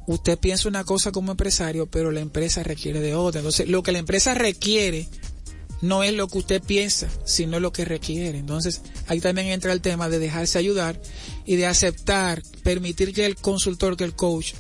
[0.07, 3.41] usted piensa una cosa como empresario, pero la empresa requiere de otra.
[3.41, 5.07] Entonces, lo que la empresa requiere
[5.81, 8.39] no es lo que usted piensa, sino lo que requiere.
[8.39, 10.99] Entonces, ahí también entra el tema de dejarse ayudar
[11.45, 14.53] y de aceptar, permitir que el consultor, que el coach,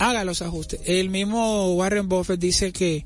[0.00, 0.80] haga los ajustes.
[0.86, 3.04] El mismo Warren Buffett dice que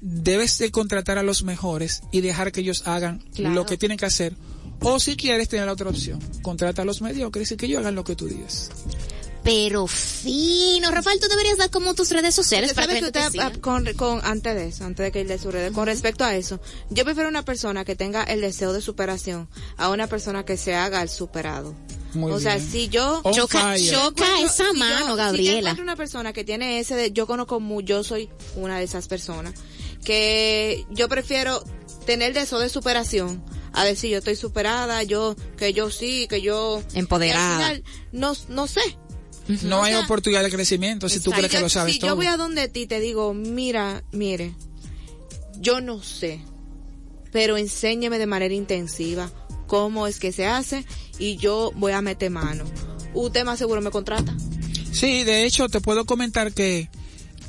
[0.00, 3.54] debes de contratar a los mejores y dejar que ellos hagan Claro.
[3.54, 4.34] lo que tienen que hacer.
[4.80, 7.94] O si quieres tener la otra opción, contrata a los mediocres y que ellos hagan
[7.94, 8.70] lo que tú digas.
[9.42, 13.52] Pero fino, Rafael, tú deberías dar como tus redes sociales para que usted, te ah,
[13.60, 16.34] con, con, antes de eso, antes de que él dé su redes, con respecto a
[16.34, 20.56] eso, yo prefiero una persona que tenga el deseo de superación a una persona que
[20.56, 21.74] se haga el superado.
[22.16, 22.70] Muy o sea, bien.
[22.70, 23.20] si yo...
[23.24, 23.90] On Choca, fire.
[23.92, 25.76] choca encuentro- esa si yo- mano, Si yo Gabriela.
[25.80, 29.54] una persona que tiene ese de, yo conozco mu, yo soy una de esas personas,
[30.04, 31.62] que yo prefiero
[32.06, 36.82] tener deseo de superación a decir yo estoy superada, yo, que yo sí, que yo...
[36.94, 37.50] Empoderada.
[37.50, 38.80] y al final, no, no sé.
[39.62, 41.36] No O hay sea, oportunidad de crecimiento si tú Exacto.
[41.38, 42.10] crees que lo sabes si todo.
[42.10, 44.54] yo voy a donde ti te digo, mira, mire,
[45.60, 46.40] yo no sé,
[47.32, 49.30] pero enséñeme de manera intensiva
[49.66, 50.84] cómo es que se hace
[51.18, 52.64] y yo voy a meter mano.
[53.14, 54.34] Usted más seguro me contrata.
[54.92, 56.88] Sí, de hecho, te puedo comentar que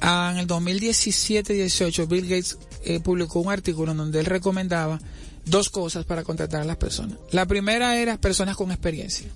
[0.02, 5.00] ah, en el 2017-18 Bill Gates eh, publicó un artículo en donde él recomendaba
[5.46, 7.18] dos cosas para contratar a las personas.
[7.32, 9.28] La primera era personas con experiencia,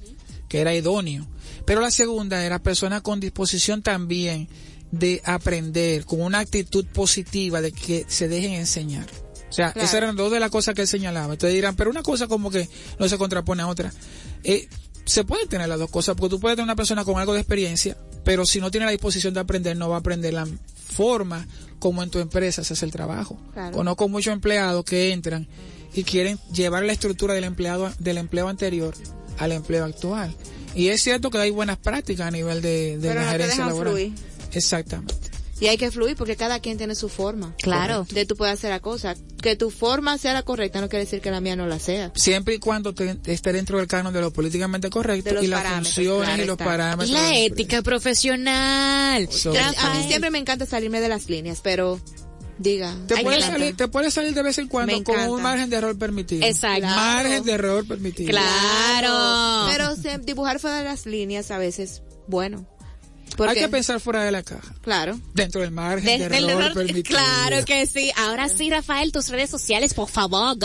[0.48, 1.26] que era idóneo.
[1.66, 4.50] Pero la segunda era personas con disposición también
[4.92, 9.06] de aprender, con una actitud positiva de que se dejen enseñar.
[9.52, 9.86] O sea, Claro.
[9.86, 11.34] esas eran dos de las cosas que él señalaba.
[11.34, 12.68] Entonces dirán, pero una cosa como que
[13.00, 13.92] no se contrapone a otra.
[14.44, 14.68] Eh,
[15.06, 17.42] se pueden tener las dos cosas, porque tú puedes tener una persona con algo de
[17.42, 20.48] experiencia, pero si no tiene la disposición de aprender, no va a aprender la
[20.90, 21.46] forma
[21.80, 23.38] como en tu empresa se hace el trabajo.
[23.54, 23.76] Claro.
[23.76, 25.48] Conozco muchos empleados que entran
[25.94, 28.94] y quieren llevar la estructura del empleado del empleo anterior
[29.40, 30.34] al empleo actual.
[30.76, 33.32] Y es cierto que hay buenas prácticas a nivel de, de Pero la no te
[33.32, 33.94] gerencia dejan laboral.
[33.94, 34.14] fluir.
[34.54, 35.16] Exactamente.
[35.62, 37.56] Y hay que fluir porque cada quien tiene su forma.
[37.62, 38.06] Claro.
[38.12, 39.16] De tú puedes hacer la cosa.
[39.42, 42.12] Que tu forma sea la correcta no quiere decir que la mía no la sea.
[42.16, 46.26] Siempre y cuando te- esté dentro del canon de lo políticamente correcto y las funciones
[46.26, 46.66] claro y los está.
[46.66, 47.10] parámetros.
[47.10, 49.30] Y la ética profesional.
[49.80, 52.00] A mí siempre me encanta salirme de las líneas, pero
[52.58, 52.96] diga.
[53.08, 55.98] Te puede, salir, te puede salir de vez en cuando con un margen de error
[55.98, 56.46] permitido.
[56.46, 56.88] Exacto.
[56.88, 58.30] Margen de error permitido.
[58.32, 59.68] Claro.
[59.72, 62.68] Pero se- dibujar fuera de las líneas a veces, bueno.
[63.48, 64.74] Hay que pensar fuera de la caja.
[64.82, 65.20] claro.
[65.34, 68.12] Dentro del margen De- de del error error- claro que sí.
[68.18, 70.58] Ahora sí, Rafael, tus redes sociales, por favor.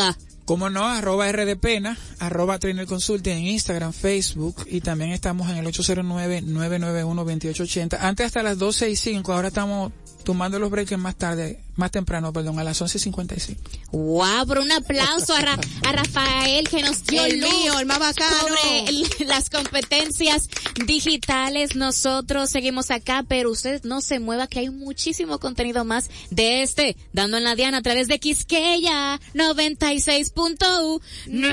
[0.45, 5.67] Como no, arroba rdpena, arroba trainer consulting en Instagram, Facebook y también estamos en el
[5.67, 7.99] 809-991-2880.
[8.01, 9.93] Antes hasta las 12 y 5, ahora estamos
[10.25, 13.57] tomando los breaks más tarde, más temprano, perdón, a las 11.55.
[13.93, 17.87] Wow, por un aplauso a, Ra- a Rafael que nos dio El luz mío, el
[17.87, 18.37] más bacano.
[18.41, 20.49] sobre el- las competencias
[20.87, 21.77] digitales.
[21.77, 26.97] Nosotros seguimos acá, pero usted no se mueva que hay muchísimo contenido más de este,
[27.13, 31.01] dando en la diana a través de Quisqueya 96.1.
[31.29, 31.49] No.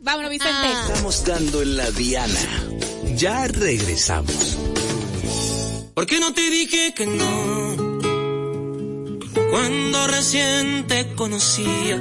[0.00, 0.52] Vámonos, Vicente.
[0.54, 0.84] Ah.
[0.88, 2.40] Estamos dando en la diana.
[3.16, 4.56] Ya regresamos.
[5.94, 7.87] ¿Por qué no te dije que no?
[9.50, 11.96] Cuando recién te conocía.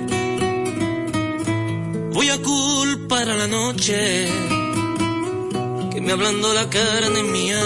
[2.11, 4.27] Voy a culpar a la noche
[5.91, 7.61] que me hablando la carne mía.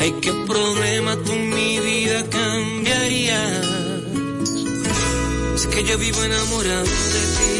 [0.00, 3.66] Ay, qué problema tú mi vida cambiarías.
[5.54, 7.54] Es que yo vivo enamorado de ti.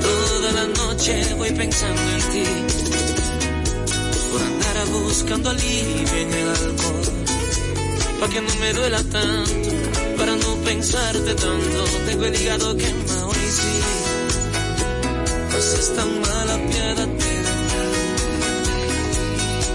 [0.00, 2.44] Toda la noche voy pensando en ti
[4.30, 7.25] por andar buscando alivio en el alcohol.
[8.20, 9.70] Pa' que no me duela tanto,
[10.16, 13.76] para no pensarte tanto, tengo el hígado quemado y sí.
[15.60, 17.76] Seas tan mala, piádate de mí.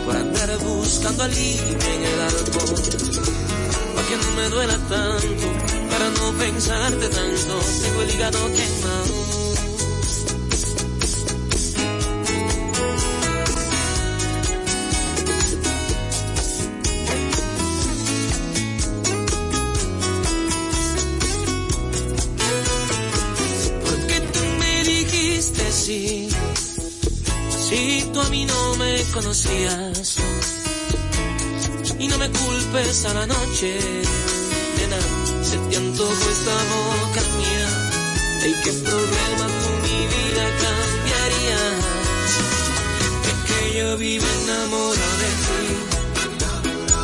[0.05, 2.81] Por andar buscando alivio en el alcohol.
[3.95, 5.47] Pa' que no me duela tanto,
[5.91, 9.20] para no pensarte tanto, tengo el hígado quemado.
[27.81, 30.17] Si tú a mí no me conocías.
[31.99, 33.69] Y no me culpes a la noche,
[34.77, 34.99] nena,
[35.49, 35.75] se te
[36.33, 37.69] esta boca mía.
[38.43, 41.81] Ay, qué problema tú mi vida cambiarías.
[43.29, 45.61] Es que yo vivo enamorado de ti.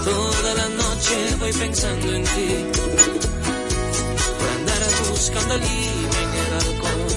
[0.05, 2.49] Toda la noche voy pensando en ti
[4.39, 7.13] por andar buscando alivio en el alcohol.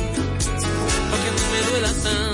[1.10, 2.29] Para que no me duela tanto,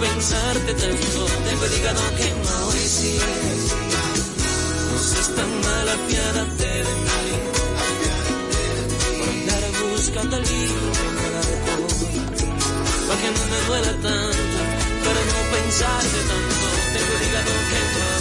[0.00, 3.18] pensarte tanto, tengo el hígado quemado y sí.
[4.90, 7.18] No seas tan mala, piádate de mí.
[9.18, 10.44] Por andar buscando el
[11.42, 11.84] alcohol.
[13.06, 14.58] Para que no me duela tanto,
[15.04, 18.19] para no pensarte tanto, tengo el hígado quemado.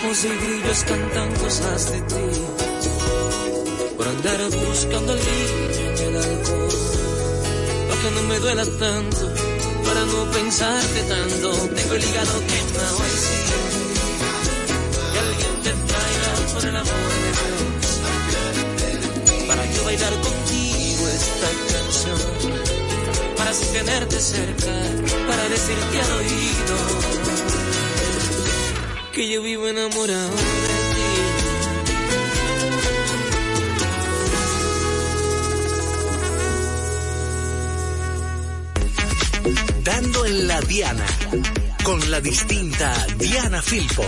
[0.00, 0.28] Sapos y
[0.88, 2.14] cantan cosas de ti.
[3.98, 6.68] Por andar buscando alivio en el alcohol.
[7.88, 9.34] Para que no me duela tanto.
[9.84, 11.50] Para no pensarte tanto.
[11.74, 12.98] Tengo el hígado quemado.
[13.02, 13.36] Ay, sí.
[15.12, 18.00] Que alguien te traiga por el amor de Dios
[19.48, 22.20] para yo bailar contigo esta canción,
[23.36, 24.72] para así tenerte cerca,
[25.26, 27.19] para decirte al oído
[29.20, 30.36] que yo vivo enamorado de
[30.94, 31.06] ti.
[39.84, 41.04] Dando en la diana.
[41.84, 44.04] Con la distinta Diana Filpo.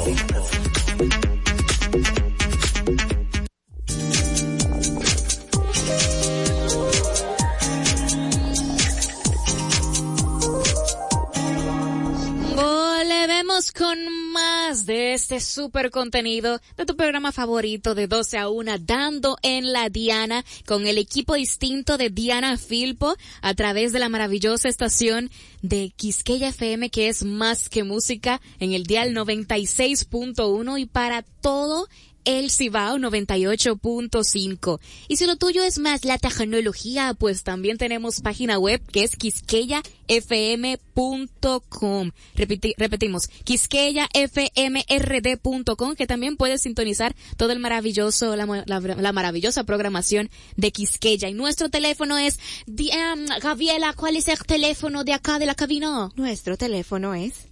[13.70, 19.36] Con más de este super contenido de tu programa favorito de 12 a 1, Dando
[19.42, 24.68] en la Diana, con el equipo distinto de Diana Filpo, a través de la maravillosa
[24.68, 31.22] estación de Quisqueya FM, que es más que música, en el dial 96.1 y para
[31.22, 31.88] todo
[32.24, 34.78] el Cibao 98.5.
[35.08, 39.16] Y si lo tuyo es más la tecnología, pues también tenemos página web que es
[39.16, 42.10] quisqueyafm.com.
[42.34, 50.72] Repetimos, quisqueyafmrd.com, que también puedes sintonizar todo el maravilloso, la, la- la maravillosa programación de
[50.72, 51.28] Quisqueya.
[51.28, 56.10] Y nuestro teléfono es, em, Gabriela, ¿cuál es el teléfono de acá de la cabina?
[56.16, 57.46] Nuestro teléfono es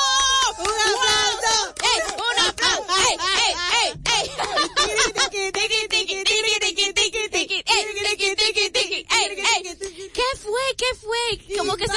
[0.58, 1.76] ¡Un aplauso!
[1.84, 2.96] ¡Ey, un aplauso!
[3.10, 3.54] ¡Ey, ey,
[3.84, 4.55] ey, ey!
[10.14, 10.62] ¿Qué fue?
[10.78, 11.58] ¿Qué fue?
[11.58, 11.94] Como que se,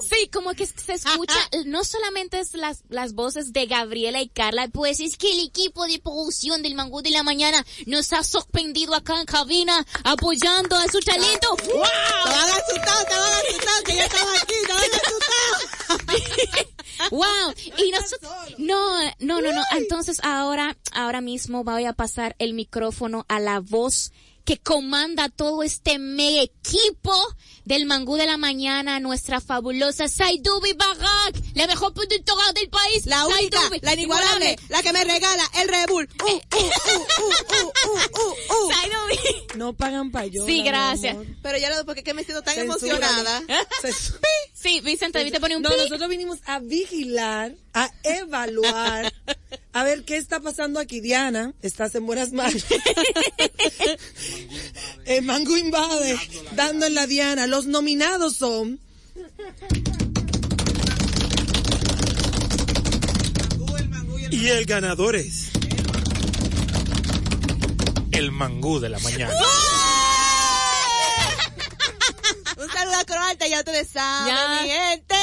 [0.00, 4.68] sí, como que se escucha, no solamente es las, las voces de Gabriela y Carla,
[4.68, 8.94] pues es que el equipo de producción del Mangú de la Mañana nos ha sorprendido
[8.94, 11.56] acá en cabina, apoyando a su talento.
[11.64, 11.82] ¡Wow!
[11.82, 16.66] Estaban asustados, estaban asustados, que yo estaba aquí, estaban asustados.
[17.10, 17.52] wow.
[17.78, 19.62] Y nosotros no no no no.
[19.76, 24.12] Entonces ahora ahora mismo voy a pasar el micrófono a la voz
[24.44, 27.14] que comanda todo este mega equipo
[27.64, 33.06] del Mangú de la Mañana, nuestra fabulosa Saidubi Barak, la mejor productora del país.
[33.06, 36.08] La única, Saidubi, la inigualable, la que me regala el Rebul.
[36.22, 37.30] Uh, uh, uh, uh,
[37.90, 38.34] uh, uh,
[38.66, 38.70] uh.
[38.72, 39.18] Saidubi.
[39.56, 40.46] No pagan payola.
[40.46, 41.16] Sí, gracias.
[41.42, 43.42] Pero ya lo, porque que me siento tan emocionada.
[44.54, 45.76] Sí, Vicente, debiste poner un No, pi.
[45.76, 49.12] nosotros vinimos a vigilar, a evaluar,
[49.72, 51.00] a ver qué está pasando aquí.
[51.00, 52.64] Diana, estás en buenas manos.
[55.04, 56.16] El Mango invade,
[56.54, 57.48] dando en la Diana.
[57.52, 58.80] Los nominados son
[64.30, 65.50] Y el ganador es.
[68.10, 69.34] El mangú de la mañana.
[72.56, 74.62] Un saludo a Croalta, ya ustedes saben, Ya.
[74.62, 75.14] mi gente.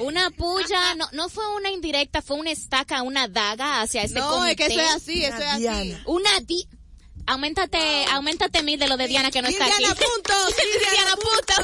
[0.00, 4.28] Una puya, no, no fue una indirecta, fue una estaca, una daga hacia este No,
[4.30, 4.50] comité.
[4.50, 5.96] es que eso es así, eso es así.
[6.06, 6.68] Una di...
[7.26, 9.78] Aumentate, aumentate mil de lo de Diana que no está aquí.
[9.78, 10.32] Diana, punto.
[10.56, 10.62] Sí,
[10.92, 11.54] Diana, punto.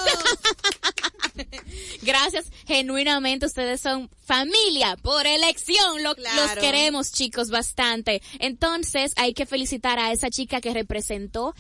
[2.03, 6.43] Gracias, genuinamente ustedes son familia por elección, lo, Claro.
[6.43, 8.23] los queremos chicos bastante.
[8.39, 11.55] Entonces hay que felicitar a esa chica que representó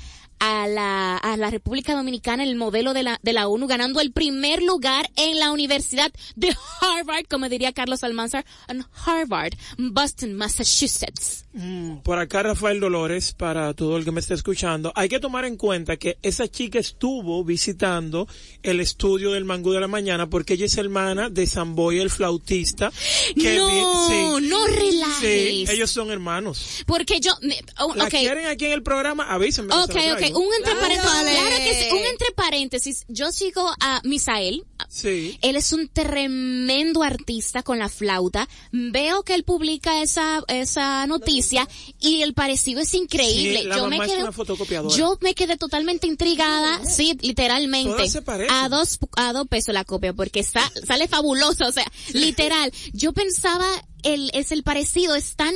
[0.44, 4.10] a la, a la República Dominicana el modelo de la, de la ONU, ganando el
[4.10, 11.44] primer lugar en la Universidad de Harvard, como diría Carlos Almanzar, en Harvard, Boston, Massachusetts.
[11.52, 15.44] Mm, Por acá Rafael Dolores, para todo el que me esté escuchando, hay que tomar
[15.44, 18.26] en cuenta que esa chica estuvo visitando
[18.64, 22.90] el estudio del Mangú de la Mañana porque ella es hermana de Samboy el flautista.
[23.36, 25.18] Que no, sí, no relajes.
[25.20, 26.82] sí, ellos son hermanos.
[26.86, 27.32] Porque yo,
[27.78, 28.10] oh, ¿La ok.
[28.10, 29.24] quieren aquí en el programa?
[29.32, 29.72] Avísenme.
[29.74, 31.38] Ok, la ok, un entre paréntesis, Ándale.
[31.38, 35.38] claro que sí, un entre paréntesis, yo sigo a Misael, Sí.
[35.42, 41.68] él es un tremendo artista con la flauta, veo que él publica esa, esa noticia
[42.00, 45.56] y el parecido es increíble, Sí, la yo me es quedé, una yo me quedé
[45.56, 48.08] totalmente intrigada, sí, literalmente.
[48.08, 48.22] Se.
[48.50, 52.72] A dos, a dos pesos la copia, porque está, sale fabuloso, o sea, literal.
[52.92, 53.66] Yo pensaba,
[54.02, 55.54] el, es el parecido, es tan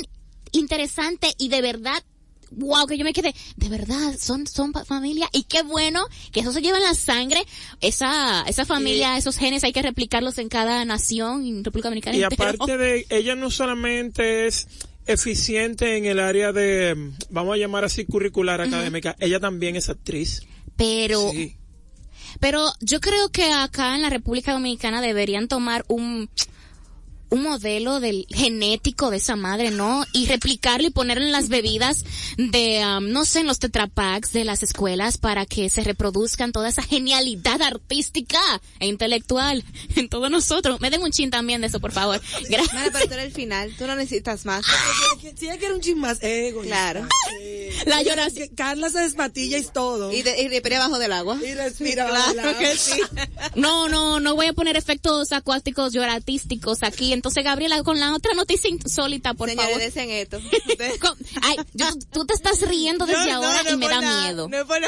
[0.52, 2.02] interesante y de verdad,
[2.52, 6.52] wow, que yo me quedé, de verdad, son, son familia, y qué bueno que eso
[6.52, 7.44] se lleva en la sangre,
[7.80, 12.16] esa, esa familia, esos genes hay que replicarlos en cada nación, en República Dominicana.
[12.16, 12.44] Y entero.
[12.44, 14.68] aparte de, ella no solamente es
[15.06, 20.42] eficiente en el área de, vamos a llamar así curricular académica, ella también es actriz.
[20.76, 21.56] pero, Sí.
[22.40, 26.28] pero yo creo que acá en la República Dominicana deberían tomar un,
[27.30, 30.04] un modelo del genético de esa madre, ¿no?
[30.12, 32.04] Y replicarlo y ponerlo en las bebidas
[32.36, 36.68] de, um, no sé, en los tetrapacks de las escuelas para que se reproduzcan toda
[36.68, 38.38] esa genialidad artística
[38.78, 39.64] e intelectual
[39.96, 40.80] en todos nosotros.
[40.80, 42.20] Me den un chin también de eso, por favor.
[42.48, 42.90] Gracias.
[42.92, 44.64] pero tú eres el final, tú no necesitas más.
[45.36, 46.18] Si ella quiere un chin más.
[46.62, 47.06] Claro.
[47.86, 48.48] La lloración.
[48.56, 50.12] Carla se despatilla y todo.
[50.12, 51.38] Y, de, y respira bajo del agua.
[51.44, 52.58] Y respira Claro bajo el agua.
[52.58, 53.00] que sí.
[53.54, 57.12] No, no, no voy a poner efectos acuáticos lloratísticos aquí.
[57.16, 59.82] Entonces, Gabriela, con la otra noticia insólita, por Señores, favor.
[59.82, 60.38] desen esto.
[61.42, 64.48] Ay, yo- tú te estás riendo desde No, ahora no y me da nada, miedo.
[64.66, 64.80] por.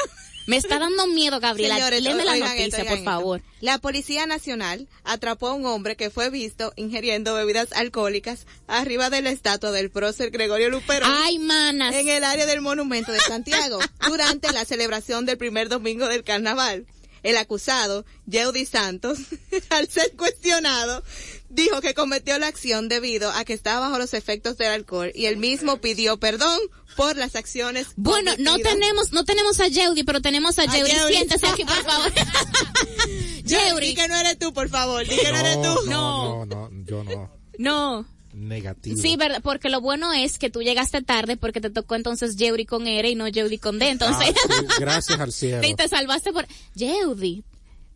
[0.46, 1.74] Me está dando miedo, Gabriela.
[1.74, 3.42] Señores, Léeme la noticia, esto, por favor.
[3.60, 9.20] La Policía Nacional atrapó a un hombre que fue visto ingiriendo bebidas alcohólicas arriba de
[9.20, 11.10] la estatua del prócer Gregorio Luperón.
[11.12, 11.94] Ay, manas.
[11.94, 16.86] en el área del monumento de Santiago durante la celebración del primer domingo del carnaval.
[17.22, 19.18] El acusado, Yeudi Santos,
[19.70, 21.02] al ser cuestionado,
[21.48, 25.26] dijo que cometió la acción debido a que estaba bajo los efectos del alcohol y
[25.26, 26.58] él mismo pidió perdón
[26.96, 27.88] por las acciones.
[27.96, 30.90] Bueno, no tenemos, no tenemos a Yeudi, pero tenemos a Yeudi.
[30.90, 31.14] Yeudi.
[31.14, 32.12] Siéntese aquí, por favor.
[33.44, 35.90] Yeudi, di que no eres tú, por favor, di que no, eres tú.
[35.90, 37.38] no, no, no, yo no.
[37.58, 38.06] No.
[38.32, 39.00] Negativo.
[39.00, 42.66] Sí, verdad, porque lo bueno es que tú llegaste tarde porque te tocó entonces Yeudi
[42.66, 44.34] con R y no Yeudi con D, entonces.
[44.48, 45.62] Ah, sí, gracias al cielo.
[45.66, 47.42] y te salvaste por Yeudi.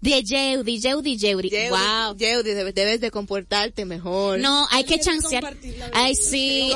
[0.03, 1.48] De Yeudi, Yeudi, Yeudi.
[1.70, 2.16] Wow.
[2.16, 4.40] Yeudi, debes, debes de comportarte mejor.
[4.40, 5.57] No, hay que chancear.
[5.92, 6.72] Ay, sí.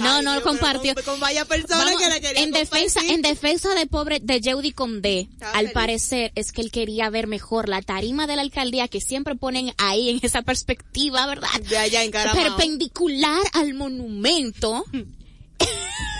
[0.00, 0.94] No, no, lo compartió.
[0.94, 4.40] Con, con vaya persona Vamos, que la quería en defensa, en defensa de pobre de
[4.40, 5.72] Yeudi Condé, al feliz.
[5.72, 9.74] parecer es que él quería ver mejor la tarima de la alcaldía que siempre ponen
[9.76, 11.50] ahí en esa perspectiva, ¿verdad?
[11.68, 12.56] De allá en Caramao.
[12.56, 14.86] Perpendicular al monumento.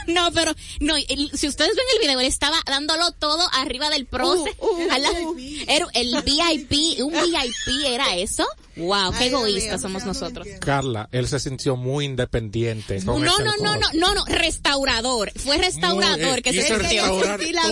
[0.09, 4.07] No, pero, no, el- si ustedes ven el video, él estaba dándolo todo arriba del
[4.07, 4.55] prócer.
[4.59, 5.37] Uh, uh, la- uh.
[5.69, 8.45] era el VIP, un VIP era eso.
[8.77, 9.89] Wow, qué Ay, Dios egoístas mío.
[9.89, 10.47] somos nosotros.
[10.61, 13.05] Carla, él se sintió muy independiente.
[13.05, 15.33] con No, no, no, no, no, no, restaurador.
[15.37, 17.25] Fue restaurador Muy, que eh, se quiso Él quería sintió.
[17.27, 17.63] la vibra,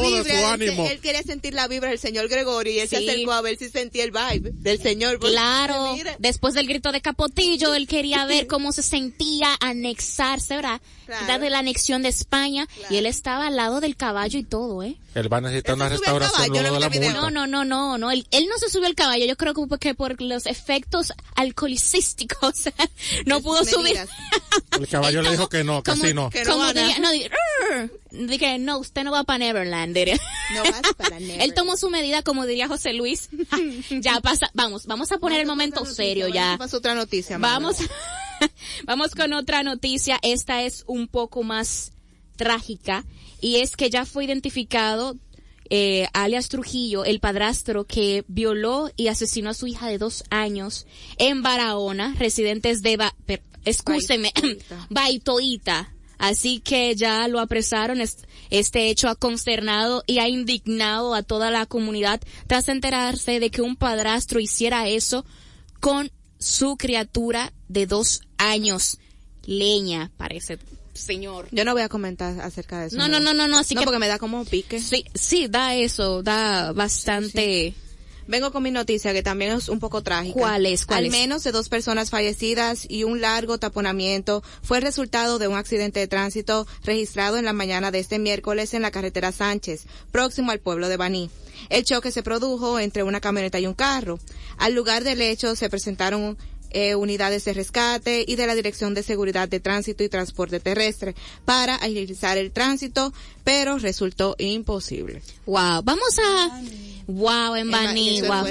[0.40, 0.86] él, ánimo.
[0.88, 3.08] él quería sentir la vibra del señor Gregorio y él se Sí.
[3.08, 5.20] acercó a ver si sentía el vibe del señor.
[5.20, 10.80] Claro, después del grito de Capotillo, él quería ver cómo se sentía anexarse, ¿verdad?
[11.06, 11.38] Claro.
[11.44, 14.96] De la anexión de España, y él estaba al lado del caballo y todo, ¿eh?
[15.14, 17.20] Él va a necesitar una restauración caballo, luego de no la multa.
[17.20, 19.66] No, no, no, no, no, él, él no se subió al caballo, yo creo que
[19.66, 22.64] porque por los efectos alcoholicísticos
[23.26, 24.00] no pudo me subir.
[24.72, 26.28] El caballo le dijo que no, que así no.
[26.30, 27.10] Que no como diría, no,
[28.26, 30.18] dije, no, usted no va para Neverland, diría.
[30.54, 31.40] No vas para Never.
[31.42, 33.28] Él tomó su medida, como diría José Luis.
[33.90, 36.56] ya pasa, vamos, vamos a poner el momento serio ya.
[36.58, 37.38] Pasó otra noticia.
[37.38, 37.76] Vamos,
[38.84, 40.18] vamos con otra noticia.
[40.22, 41.92] Esta es un poco más
[42.36, 43.04] trágica
[43.40, 45.16] y es que ya fue identificado
[45.68, 50.86] eh, alias Trujillo, el padrastro que violó y asesinó a su hija de dos años
[51.18, 54.86] en Barahona, residentes de, ba per- excúseme, Baitoita.
[54.90, 55.92] Baitoita.
[56.18, 58.00] Así que ya lo apresaron.
[58.00, 63.50] Es- Este hecho ha consternado y ha indignado a toda la comunidad tras enterarse de
[63.50, 65.24] que un padrastro hiciera eso
[65.80, 68.98] con su criatura de dos años.
[69.44, 70.58] Leña, parece,
[70.96, 71.48] señor.
[71.50, 72.96] Yo no voy a comentar acerca de eso.
[72.96, 74.80] No, no, no, no, no, así no, que porque me da como pique.
[74.80, 77.74] sí, sí, da eso, da bastante.
[78.28, 80.38] Vengo con mi noticia que también es un poco trágica.
[80.38, 80.84] ¿Cuál es?
[80.84, 85.46] ¿Cuál Al menos de dos personas fallecidas y un largo taponamiento fue el resultado de
[85.46, 89.84] un accidente de tránsito registrado en la mañana de este miércoles en la carretera Sánchez,
[90.10, 91.30] próximo al pueblo de Baní.
[91.68, 94.18] El choque se produjo entre una camioneta y un carro.
[94.58, 96.36] Al lugar del hecho se presentaron
[96.70, 101.14] eh, unidades de rescate y de la Dirección de Seguridad de Tránsito y Transporte Terrestre
[101.44, 103.12] para agilizar el tránsito,
[103.44, 105.22] pero resultó imposible.
[105.46, 106.60] Wow, vamos a.
[107.08, 108.46] Wow, en Baní, wow.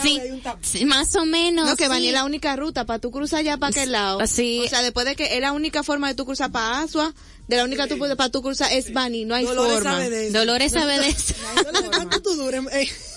[0.00, 0.60] Sí, agua y un tapón.
[0.62, 1.68] sí, más o menos.
[1.68, 2.08] No, que Baní sí.
[2.08, 4.24] es la única ruta para tú cruzar allá para aquel lado.
[4.28, 4.62] Sí.
[4.64, 7.12] O sea, después de que es la única forma de tú cruzar para Asua,
[7.48, 9.90] de la única tú puedes para tú cruzar es Baní, no hay Dolores forma.
[9.90, 10.38] sabe de eso.
[10.38, 11.34] Dolores sabe de eso.
[11.56, 12.64] Dolores, ¿cuánto tú duras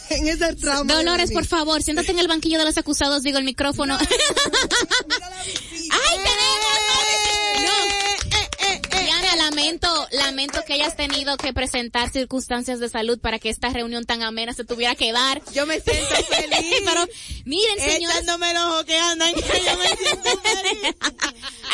[0.09, 0.55] en, de
[0.85, 3.97] Dolores, por favor, siéntate en el banquillo de los acusados, digo el micrófono.
[3.97, 4.07] No.
[9.03, 14.05] Diana, lamento, lamento que hayas tenido que presentar circunstancias de salud para que esta reunión
[14.05, 15.41] tan amena se tuviera que dar.
[15.53, 16.81] Yo me siento feliz.
[16.85, 17.07] Pero
[17.45, 19.33] miren, señores, Echándome los ojos que andan.
[19.33, 20.95] Yo me siento feliz.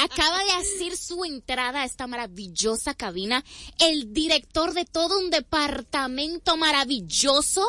[0.03, 3.43] acaba de hacer su entrada a esta maravillosa cabina
[3.79, 7.65] el director de todo un departamento maravilloso,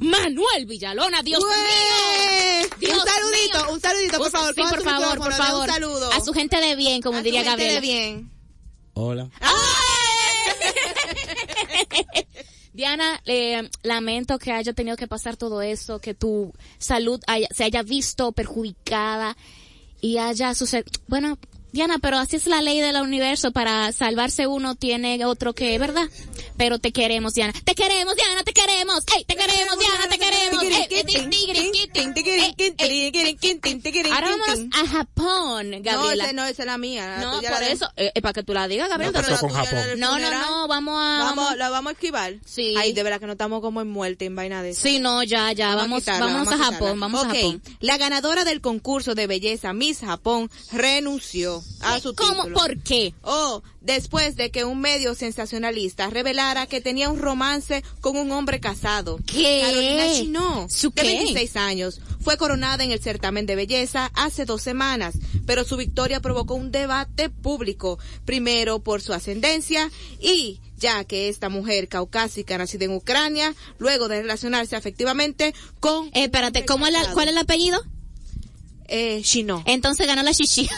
[0.00, 1.22] Manuel Villalona.
[1.22, 2.92] Dios mío.
[2.94, 3.72] Un saludito, mío.
[3.72, 4.54] un saludito, por favor.
[4.54, 5.66] Sí, por favor, por favor.
[5.68, 6.12] Un saludo.
[6.12, 7.80] A su gente de bien, como A diría gente de Gabriela.
[7.80, 8.30] bien.
[8.94, 9.30] Hola.
[12.72, 17.64] Diana, eh, lamento que haya tenido que pasar todo eso, que tu salud haya- se
[17.64, 19.34] haya visto perjudicada
[20.02, 20.90] y haya sucedido.
[21.06, 21.38] Bueno,
[21.72, 23.52] Diana, pero así es la ley del universo.
[23.52, 26.08] Para salvarse uno tiene otro que, ¿verdad?
[26.56, 27.52] Pero te queremos, Diana.
[27.64, 29.04] Te queremos, Diana, te queremos.
[29.14, 30.62] ¡Ey, te queremos, Diana, te queremos!
[30.62, 31.30] ¡Ey, ey, tigri,
[33.38, 34.10] tigri, tigri!
[34.10, 36.32] Ahora vamos a Japón, No, Gabriela.
[36.32, 37.18] no, esa es la mía.
[37.20, 39.20] No, por eso, eh, eh, para que tú la digas, Gabriela.
[39.96, 41.18] No, No, no, no, vamos a...
[41.24, 42.34] Vamos, la vamos a esquivar.
[42.46, 42.74] Sí.
[42.78, 44.80] Ay, de verdad que no estamos como en muerte, en vaina de eso.
[44.82, 46.56] Sí, no, ya, ya, vamos, quitarla, vamos, a.
[46.56, 47.62] Japón, vamos a Japón.
[47.80, 52.44] La ganadora del concurso de belleza Miss Japón renunció a su ¿Cómo?
[52.44, 52.54] título.
[52.54, 53.14] ¿Por qué?
[53.22, 58.60] Oh, después de que un medio sensacionalista revelara que tenía un romance con un hombre
[58.60, 59.18] casado.
[59.26, 59.62] ¿Qué?
[59.62, 61.08] Carolina Chinó, ¿Su de qué?
[61.08, 65.14] 26 años, fue coronada en el certamen de belleza hace dos semanas,
[65.46, 69.90] pero su victoria provocó un debate público, primero por su ascendencia
[70.20, 76.06] y ya que esta mujer caucásica nacida en Ucrania, luego de relacionarse afectivamente con...
[76.08, 77.82] Eh, espérate, ¿cómo es la, ¿cuál es el apellido?
[78.88, 79.62] Eh, Chino.
[79.66, 80.68] Entonces ganó la chichi.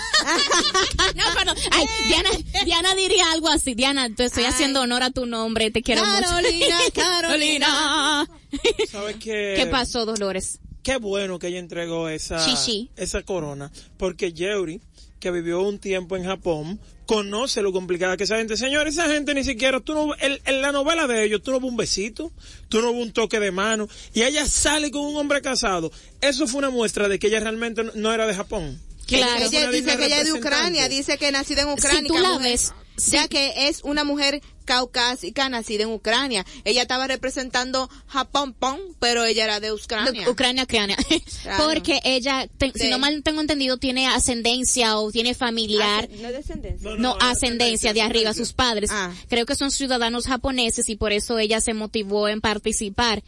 [1.14, 1.56] no, perdón.
[1.70, 2.30] Ay, Diana,
[2.64, 3.74] Diana diría algo así.
[3.74, 4.50] Diana, te estoy Ay.
[4.50, 6.92] haciendo honor a tu nombre, te quiero Carolina, mucho.
[6.94, 8.28] Carolina.
[8.90, 9.54] ¿Sabes qué?
[9.56, 10.60] ¿Qué pasó, Dolores?
[10.82, 12.90] Qué bueno que ella entregó esa, Shishi.
[12.96, 14.80] esa corona, porque Yeuri,
[15.20, 18.58] que vivió un tiempo en Japón, conoce lo complicada que esa gente.
[18.58, 21.58] Señores, esa gente ni siquiera, tú no, el- en la novela de ellos, tú no
[21.58, 22.30] ves un besito,
[22.68, 25.90] tú no ves un toque de mano, y ella sale con un hombre casado.
[26.20, 28.78] Eso fue una muestra de que ella realmente no, no era de Japón.
[29.06, 29.46] Claro.
[29.46, 30.38] Ella dice que ella es de.
[30.38, 32.00] Ucrania, dice que nacida en Ucrania.
[32.02, 32.52] Si tú la mujer-
[32.98, 33.28] ves, ya sí.
[33.28, 36.44] que es una mujer caucásica nacida en Ucrania.
[36.64, 40.24] Ella estaba representando Japón, pon, pero ella era de Ucrania.
[40.24, 40.96] De Ucrania, Ucrania.
[41.42, 41.64] Claro.
[41.64, 42.88] Porque ella, te- si Sí.
[42.90, 46.08] no mal tengo entendido, tiene ascendencia o tiene familiar.
[46.20, 46.90] No es descendencia.
[46.98, 48.90] No, ascendencia de arriba, sus padres.
[48.92, 49.14] Ah.
[49.28, 53.22] Creo que son ciudadanos japoneses y por eso ella se motivó en participar.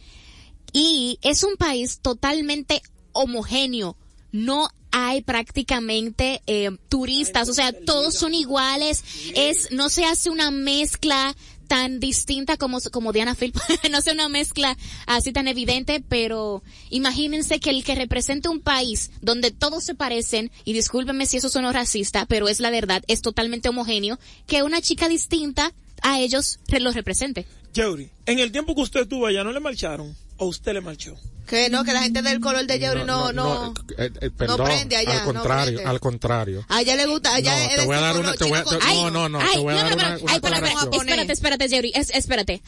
[0.73, 2.81] Y es un país totalmente
[3.13, 3.97] homogéneo.
[4.31, 9.03] No hay prácticamente eh, turistas, o sea, todos son iguales.
[9.35, 11.35] Es, no se hace una mezcla
[11.71, 13.53] tan distinta como, como Diana Phil,
[13.91, 14.77] no sé una mezcla
[15.07, 20.51] así tan evidente, pero imagínense que el que represente un país donde todos se parecen,
[20.65, 24.81] y discúlpenme si eso suena racista, pero es la verdad, es totalmente homogéneo, que una
[24.81, 25.71] chica distinta
[26.01, 27.45] a ellos los represente.
[27.73, 30.13] Yeuri, en el tiempo que usted estuvo allá, ¿no le marcharon?
[30.35, 31.15] ¿O usted le marchó?
[31.51, 34.95] Que no, que la gente del color de Yeuri no, no, eh, eh, perdón, prende
[34.95, 36.65] allá, al no contrario, al contrario.
[36.69, 38.63] a ella le gusta, a ella No, te voy a dar una- te voy a-
[38.63, 42.61] no, no, no, te voy a no, dar no, una, espérate, espérate, es- espérate.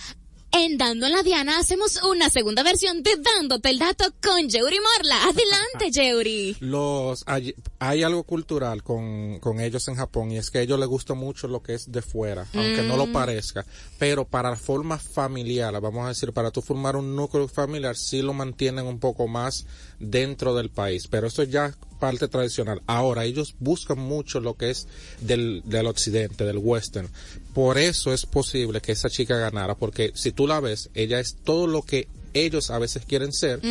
[0.55, 4.77] En Dando en la Diana hacemos una segunda versión de Dándote el dato con Yeuri
[4.79, 5.23] Morla.
[5.23, 6.57] Adelante, Yeuri.
[6.59, 10.79] Los hay, hay algo cultural con, con ellos en Japón y es que a ellos
[10.79, 13.65] les gusta mucho lo que es de fuera, aunque no lo parezca,
[13.97, 18.21] pero para la forma familiar, vamos a decir, para tú formar un núcleo familiar, sí
[18.21, 19.65] lo mantienen un poco más
[19.99, 21.73] dentro del país, pero eso ya
[22.03, 22.81] parte tradicional.
[22.85, 24.89] Ahora, ellos buscan mucho lo que es
[25.21, 27.07] del, del occidente, del western.
[27.53, 31.37] Por eso es posible que esa chica ganara, porque si tú la ves, ella es
[31.45, 33.61] todo lo que ellos a veces quieren ser,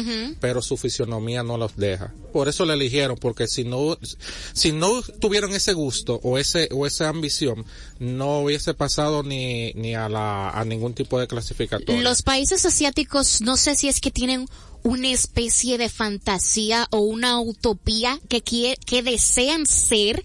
[0.40, 2.14] pero su fisionomía no los deja.
[2.32, 3.98] Por eso la eligieron, porque si no,
[4.54, 7.66] si no tuvieron ese gusto o ese, o esa ambición,
[7.98, 12.00] no hubiese pasado ni, ni a la, a ningún tipo de clasificatoria.
[12.00, 14.46] Los países asiáticos no sé si es que tienen
[14.82, 20.24] una especie de fantasía o una utopía que quie- que desean ser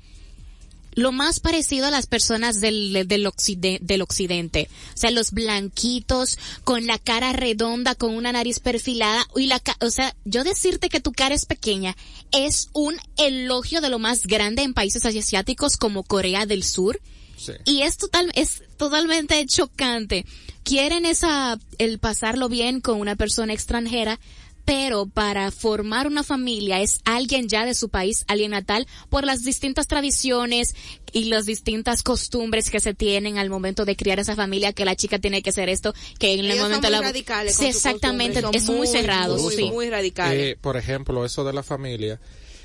[0.93, 4.68] lo más parecido a las personas del, del, occide- del occidente.
[4.95, 9.91] O sea, los blanquitos, con la cara redonda, con una nariz perfilada, y la, o
[9.91, 11.95] sea, yo decirte que tu cara es pequeña
[12.32, 16.99] es un elogio de lo más grande en países asiáticos como Corea del Sur.
[17.38, 17.51] Sí.
[17.66, 20.26] Y es total, es totalmente chocante.
[20.64, 24.20] Quieren esa, el pasarlo bien con una persona extranjera,
[24.68, 29.45] pero para formar una familia es alguien ya de su país, alguien natal, por las
[29.45, 30.76] distintas tradiciones
[31.13, 34.97] y las distintas costumbres que se tienen al momento de criar esa familia, que la
[34.97, 37.01] chica tiene que hacer esto, que en el Ellos son momento muy la...
[37.01, 39.72] radicales Sí, exactamente, costumbres, es son muy, cerrado, muy, sí.
[39.72, 40.38] muy radicales.
[40.38, 42.20] Eh, por ejemplo, eso de la familia,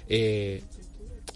[0.09, 0.65] eh,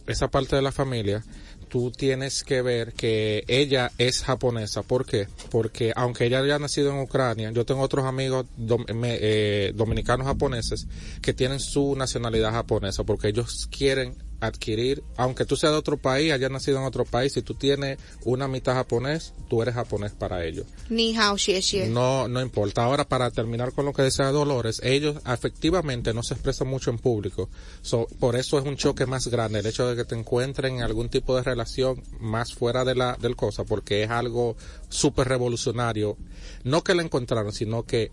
[0.08, 1.24] esa parte de la familia,
[1.68, 4.82] tú tienes que ver que ella es japonesa.
[4.82, 5.28] ¿Por qué?
[5.50, 10.86] Porque aunque ella haya nacido en Ucrania, yo tengo otros amigos dom- eh, dominicanos japoneses
[11.22, 16.32] que tienen su nacionalidad japonesa porque ellos quieren adquirir, aunque tú seas de otro país,
[16.32, 20.44] hayas nacido en otro país, si tú tienes una mitad japonés, tú eres japonés para
[20.44, 20.66] ellos.
[20.90, 21.88] Ni hao xie xie.
[21.88, 22.84] No, no importa.
[22.84, 26.98] Ahora, para terminar con lo que decía Dolores, ellos efectivamente no se expresan mucho en
[26.98, 27.48] público.
[27.82, 30.82] So, por eso es un choque más grande el hecho de que te encuentren en
[30.82, 34.56] algún tipo de relación más fuera de la del cosa, porque es algo
[34.88, 36.16] súper revolucionario.
[36.64, 38.10] No que la encontraron, sino que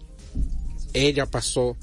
[0.93, 1.75] ella pasó,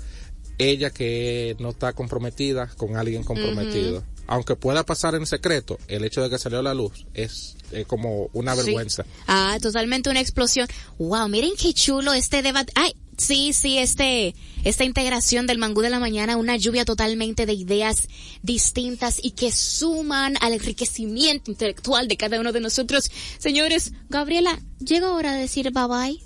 [0.59, 4.05] ella que no está comprometida con alguien comprometido.
[4.33, 7.85] Aunque pueda pasar en secreto, el hecho de que salió a la luz es eh,
[7.85, 8.63] como una Sí.
[8.63, 9.05] vergüenza.
[9.27, 10.69] Ah, totalmente una explosión.
[10.99, 12.73] Wow, miren qué chulo este debate.
[12.77, 17.55] Ay, sí, sí, este, esta integración del mangú de la mañana, una lluvia totalmente de
[17.55, 18.07] ideas
[18.43, 23.11] distintas y que suman al enriquecimiento intelectual de cada uno de nosotros.
[23.39, 26.23] Señores, Gabriela, llega hora de decir bye bye.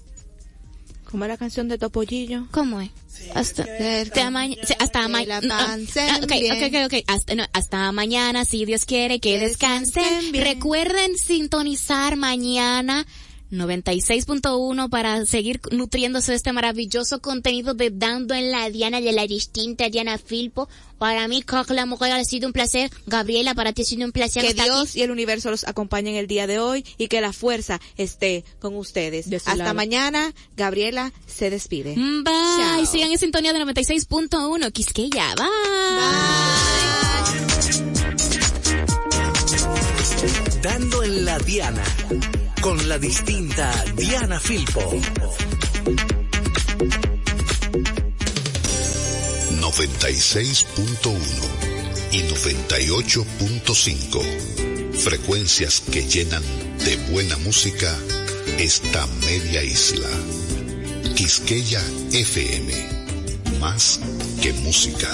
[1.10, 2.48] Como la canción de Topollillo.
[2.50, 2.90] ¿Cómo es?
[3.34, 5.78] Hasta, hasta mañana, hasta mañana.
[6.22, 7.04] okay, okay, okay.
[7.06, 10.02] Hasta, no, hasta mañana, si Dios quiere, que Que descansen.
[10.02, 10.44] descansen bien.
[10.44, 13.06] Recuerden sintonizar mañana
[13.50, 19.26] 96.1 para seguir nutriéndose de este maravilloso contenido de Dando en la Diana de la
[19.26, 20.68] distinta Diana Filpo.
[20.98, 22.90] Para mí, la mujer ha sido un placer.
[23.06, 24.42] Gabriela, para ti ha sido un placer.
[24.42, 25.00] Que estar Dios aquí.
[25.00, 28.76] y el universo los acompañen el día de hoy y que la fuerza esté con
[28.76, 29.32] ustedes.
[29.32, 29.74] Hasta lado.
[29.74, 31.94] mañana, Gabriela se despide.
[31.94, 32.24] Bye.
[32.24, 32.86] Chao.
[32.86, 34.72] Sigan en sintonía de 96.1.
[34.72, 35.34] Quisqueya.
[35.34, 35.44] Bye.
[40.62, 41.84] Dando en la Diana.
[42.64, 44.80] Con la distinta Diana Filpo.
[49.60, 51.20] 96.1
[52.10, 54.94] y 98.5.
[54.94, 56.42] Frecuencias que llenan
[56.86, 57.94] de buena música
[58.56, 60.08] esta media isla.
[61.16, 62.72] Quisqueya FM.
[63.60, 64.00] Más
[64.40, 65.10] que música.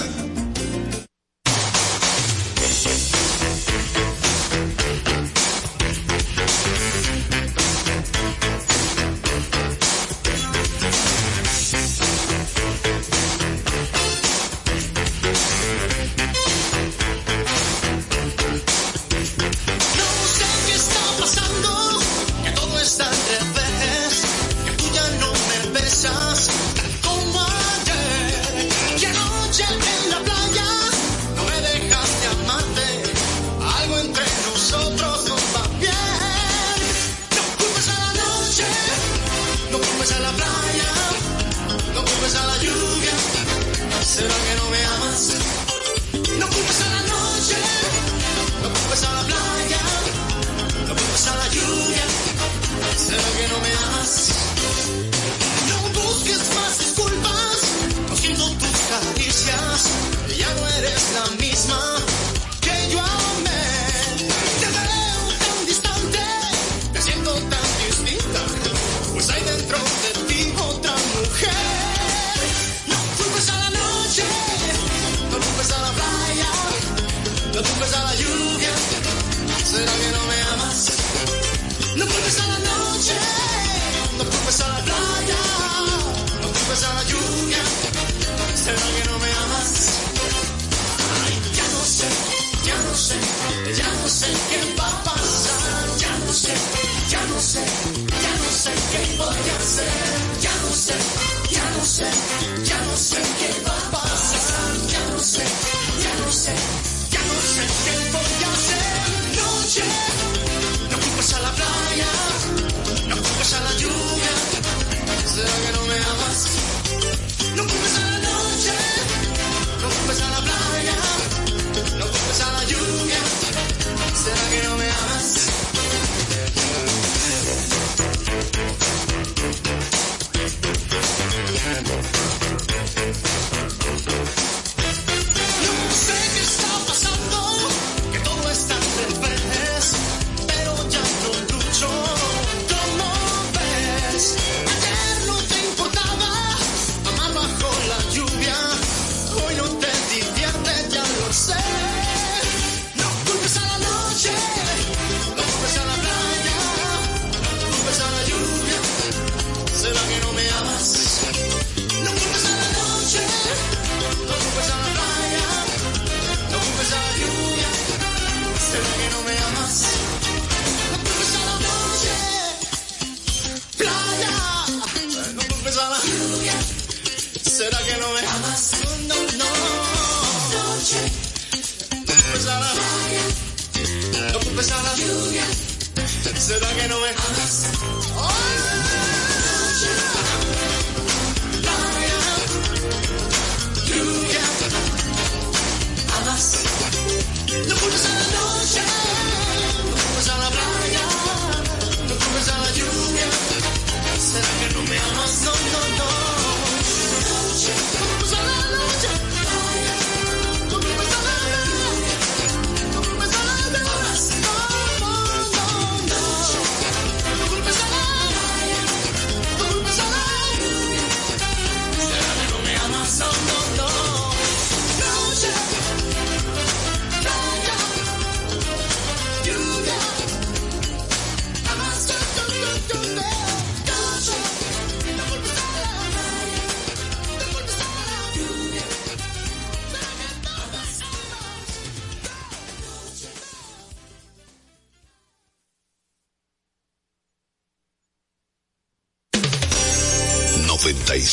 [88.71, 89.00] ¿Será que no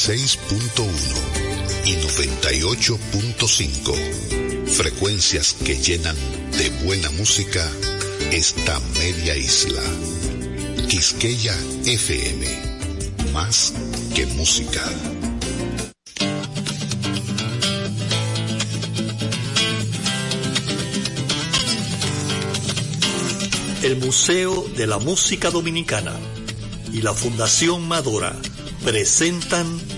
[0.09, 0.89] 96.1
[1.85, 4.67] y 98.5.
[4.67, 6.17] Frecuencias que llenan
[6.57, 7.71] de buena música
[8.33, 9.83] esta media isla.
[10.89, 11.55] Quisqueya
[11.85, 12.47] FM.
[13.35, 13.75] Más
[14.15, 14.83] que música.
[23.83, 26.15] El Museo de la Música Dominicana
[26.95, 28.35] y la Fundación Madora
[28.83, 29.98] presentan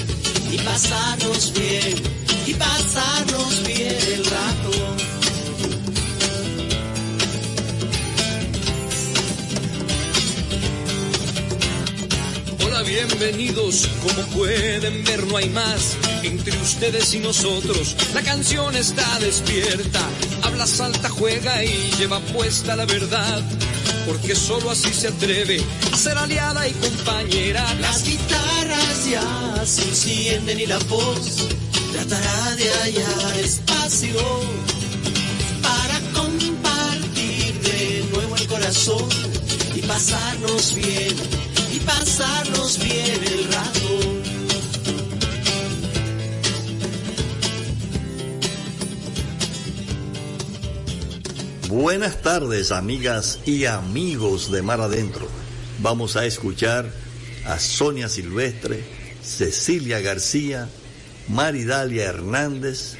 [0.51, 1.95] y pasarnos bien,
[2.45, 4.71] y pasarnos bien el rato.
[12.65, 13.87] Hola, bienvenidos.
[14.01, 17.95] Como pueden ver, no hay más entre ustedes y nosotros.
[18.13, 20.01] La canción está despierta,
[20.43, 23.41] habla, salta, juega y lleva puesta la verdad.
[24.05, 27.63] Porque solo así se atreve a ser aliada y compañera.
[27.75, 31.47] Las guitarras ya se encienden y la voz
[31.91, 34.15] tratará de hallar espacio
[35.61, 39.09] para compartir de nuevo el corazón
[39.75, 41.15] y pasarnos bien,
[41.73, 44.10] y pasarnos bien el rato.
[51.71, 55.25] Buenas tardes, amigas y amigos de Mar Adentro.
[55.79, 56.91] Vamos a escuchar
[57.45, 58.83] a Sonia Silvestre,
[59.23, 60.67] Cecilia García,
[61.29, 62.97] Maridalia Hernández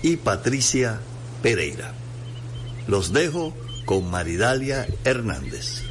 [0.00, 1.00] y Patricia
[1.42, 1.92] Pereira.
[2.86, 3.52] Los dejo
[3.84, 5.82] con Maridalia Hernández.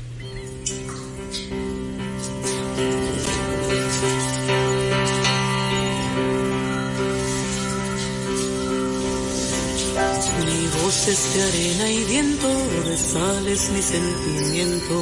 [10.46, 12.48] Mi voz es de arena y viento,
[12.88, 14.96] de sal es mi sentimiento.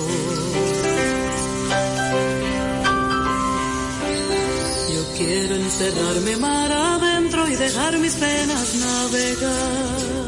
[4.94, 10.26] Yo quiero encerrarme mar adentro y dejar mis penas navegar.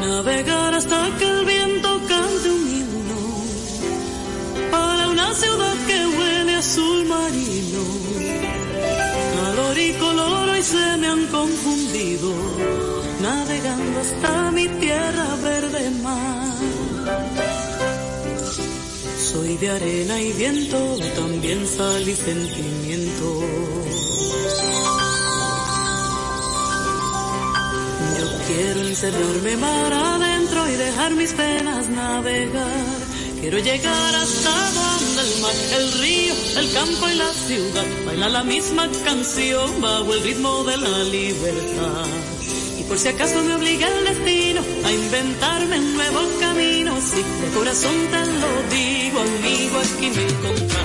[0.00, 3.22] Navegar hasta que el viento cante un himno
[4.70, 8.51] para una ciudad que huele azul marino
[9.52, 12.32] calor y color hoy se me han confundido,
[13.20, 16.54] navegando hasta mi tierra verde mar.
[19.30, 20.78] Soy de arena y viento,
[21.16, 23.26] también sal y sentimiento.
[28.18, 32.98] Yo quiero encerrarme mar adentro y dejar mis penas navegar.
[33.40, 34.81] Quiero llegar hasta
[35.22, 40.22] el mar, el río, el campo y la ciudad bailan la misma canción bajo el
[40.22, 42.06] ritmo de la libertad.
[42.78, 47.48] Y por si acaso me obliga el destino a inventarme un nuevo camino, sí, de
[47.54, 50.81] corazón te lo digo, amigo, aquí me.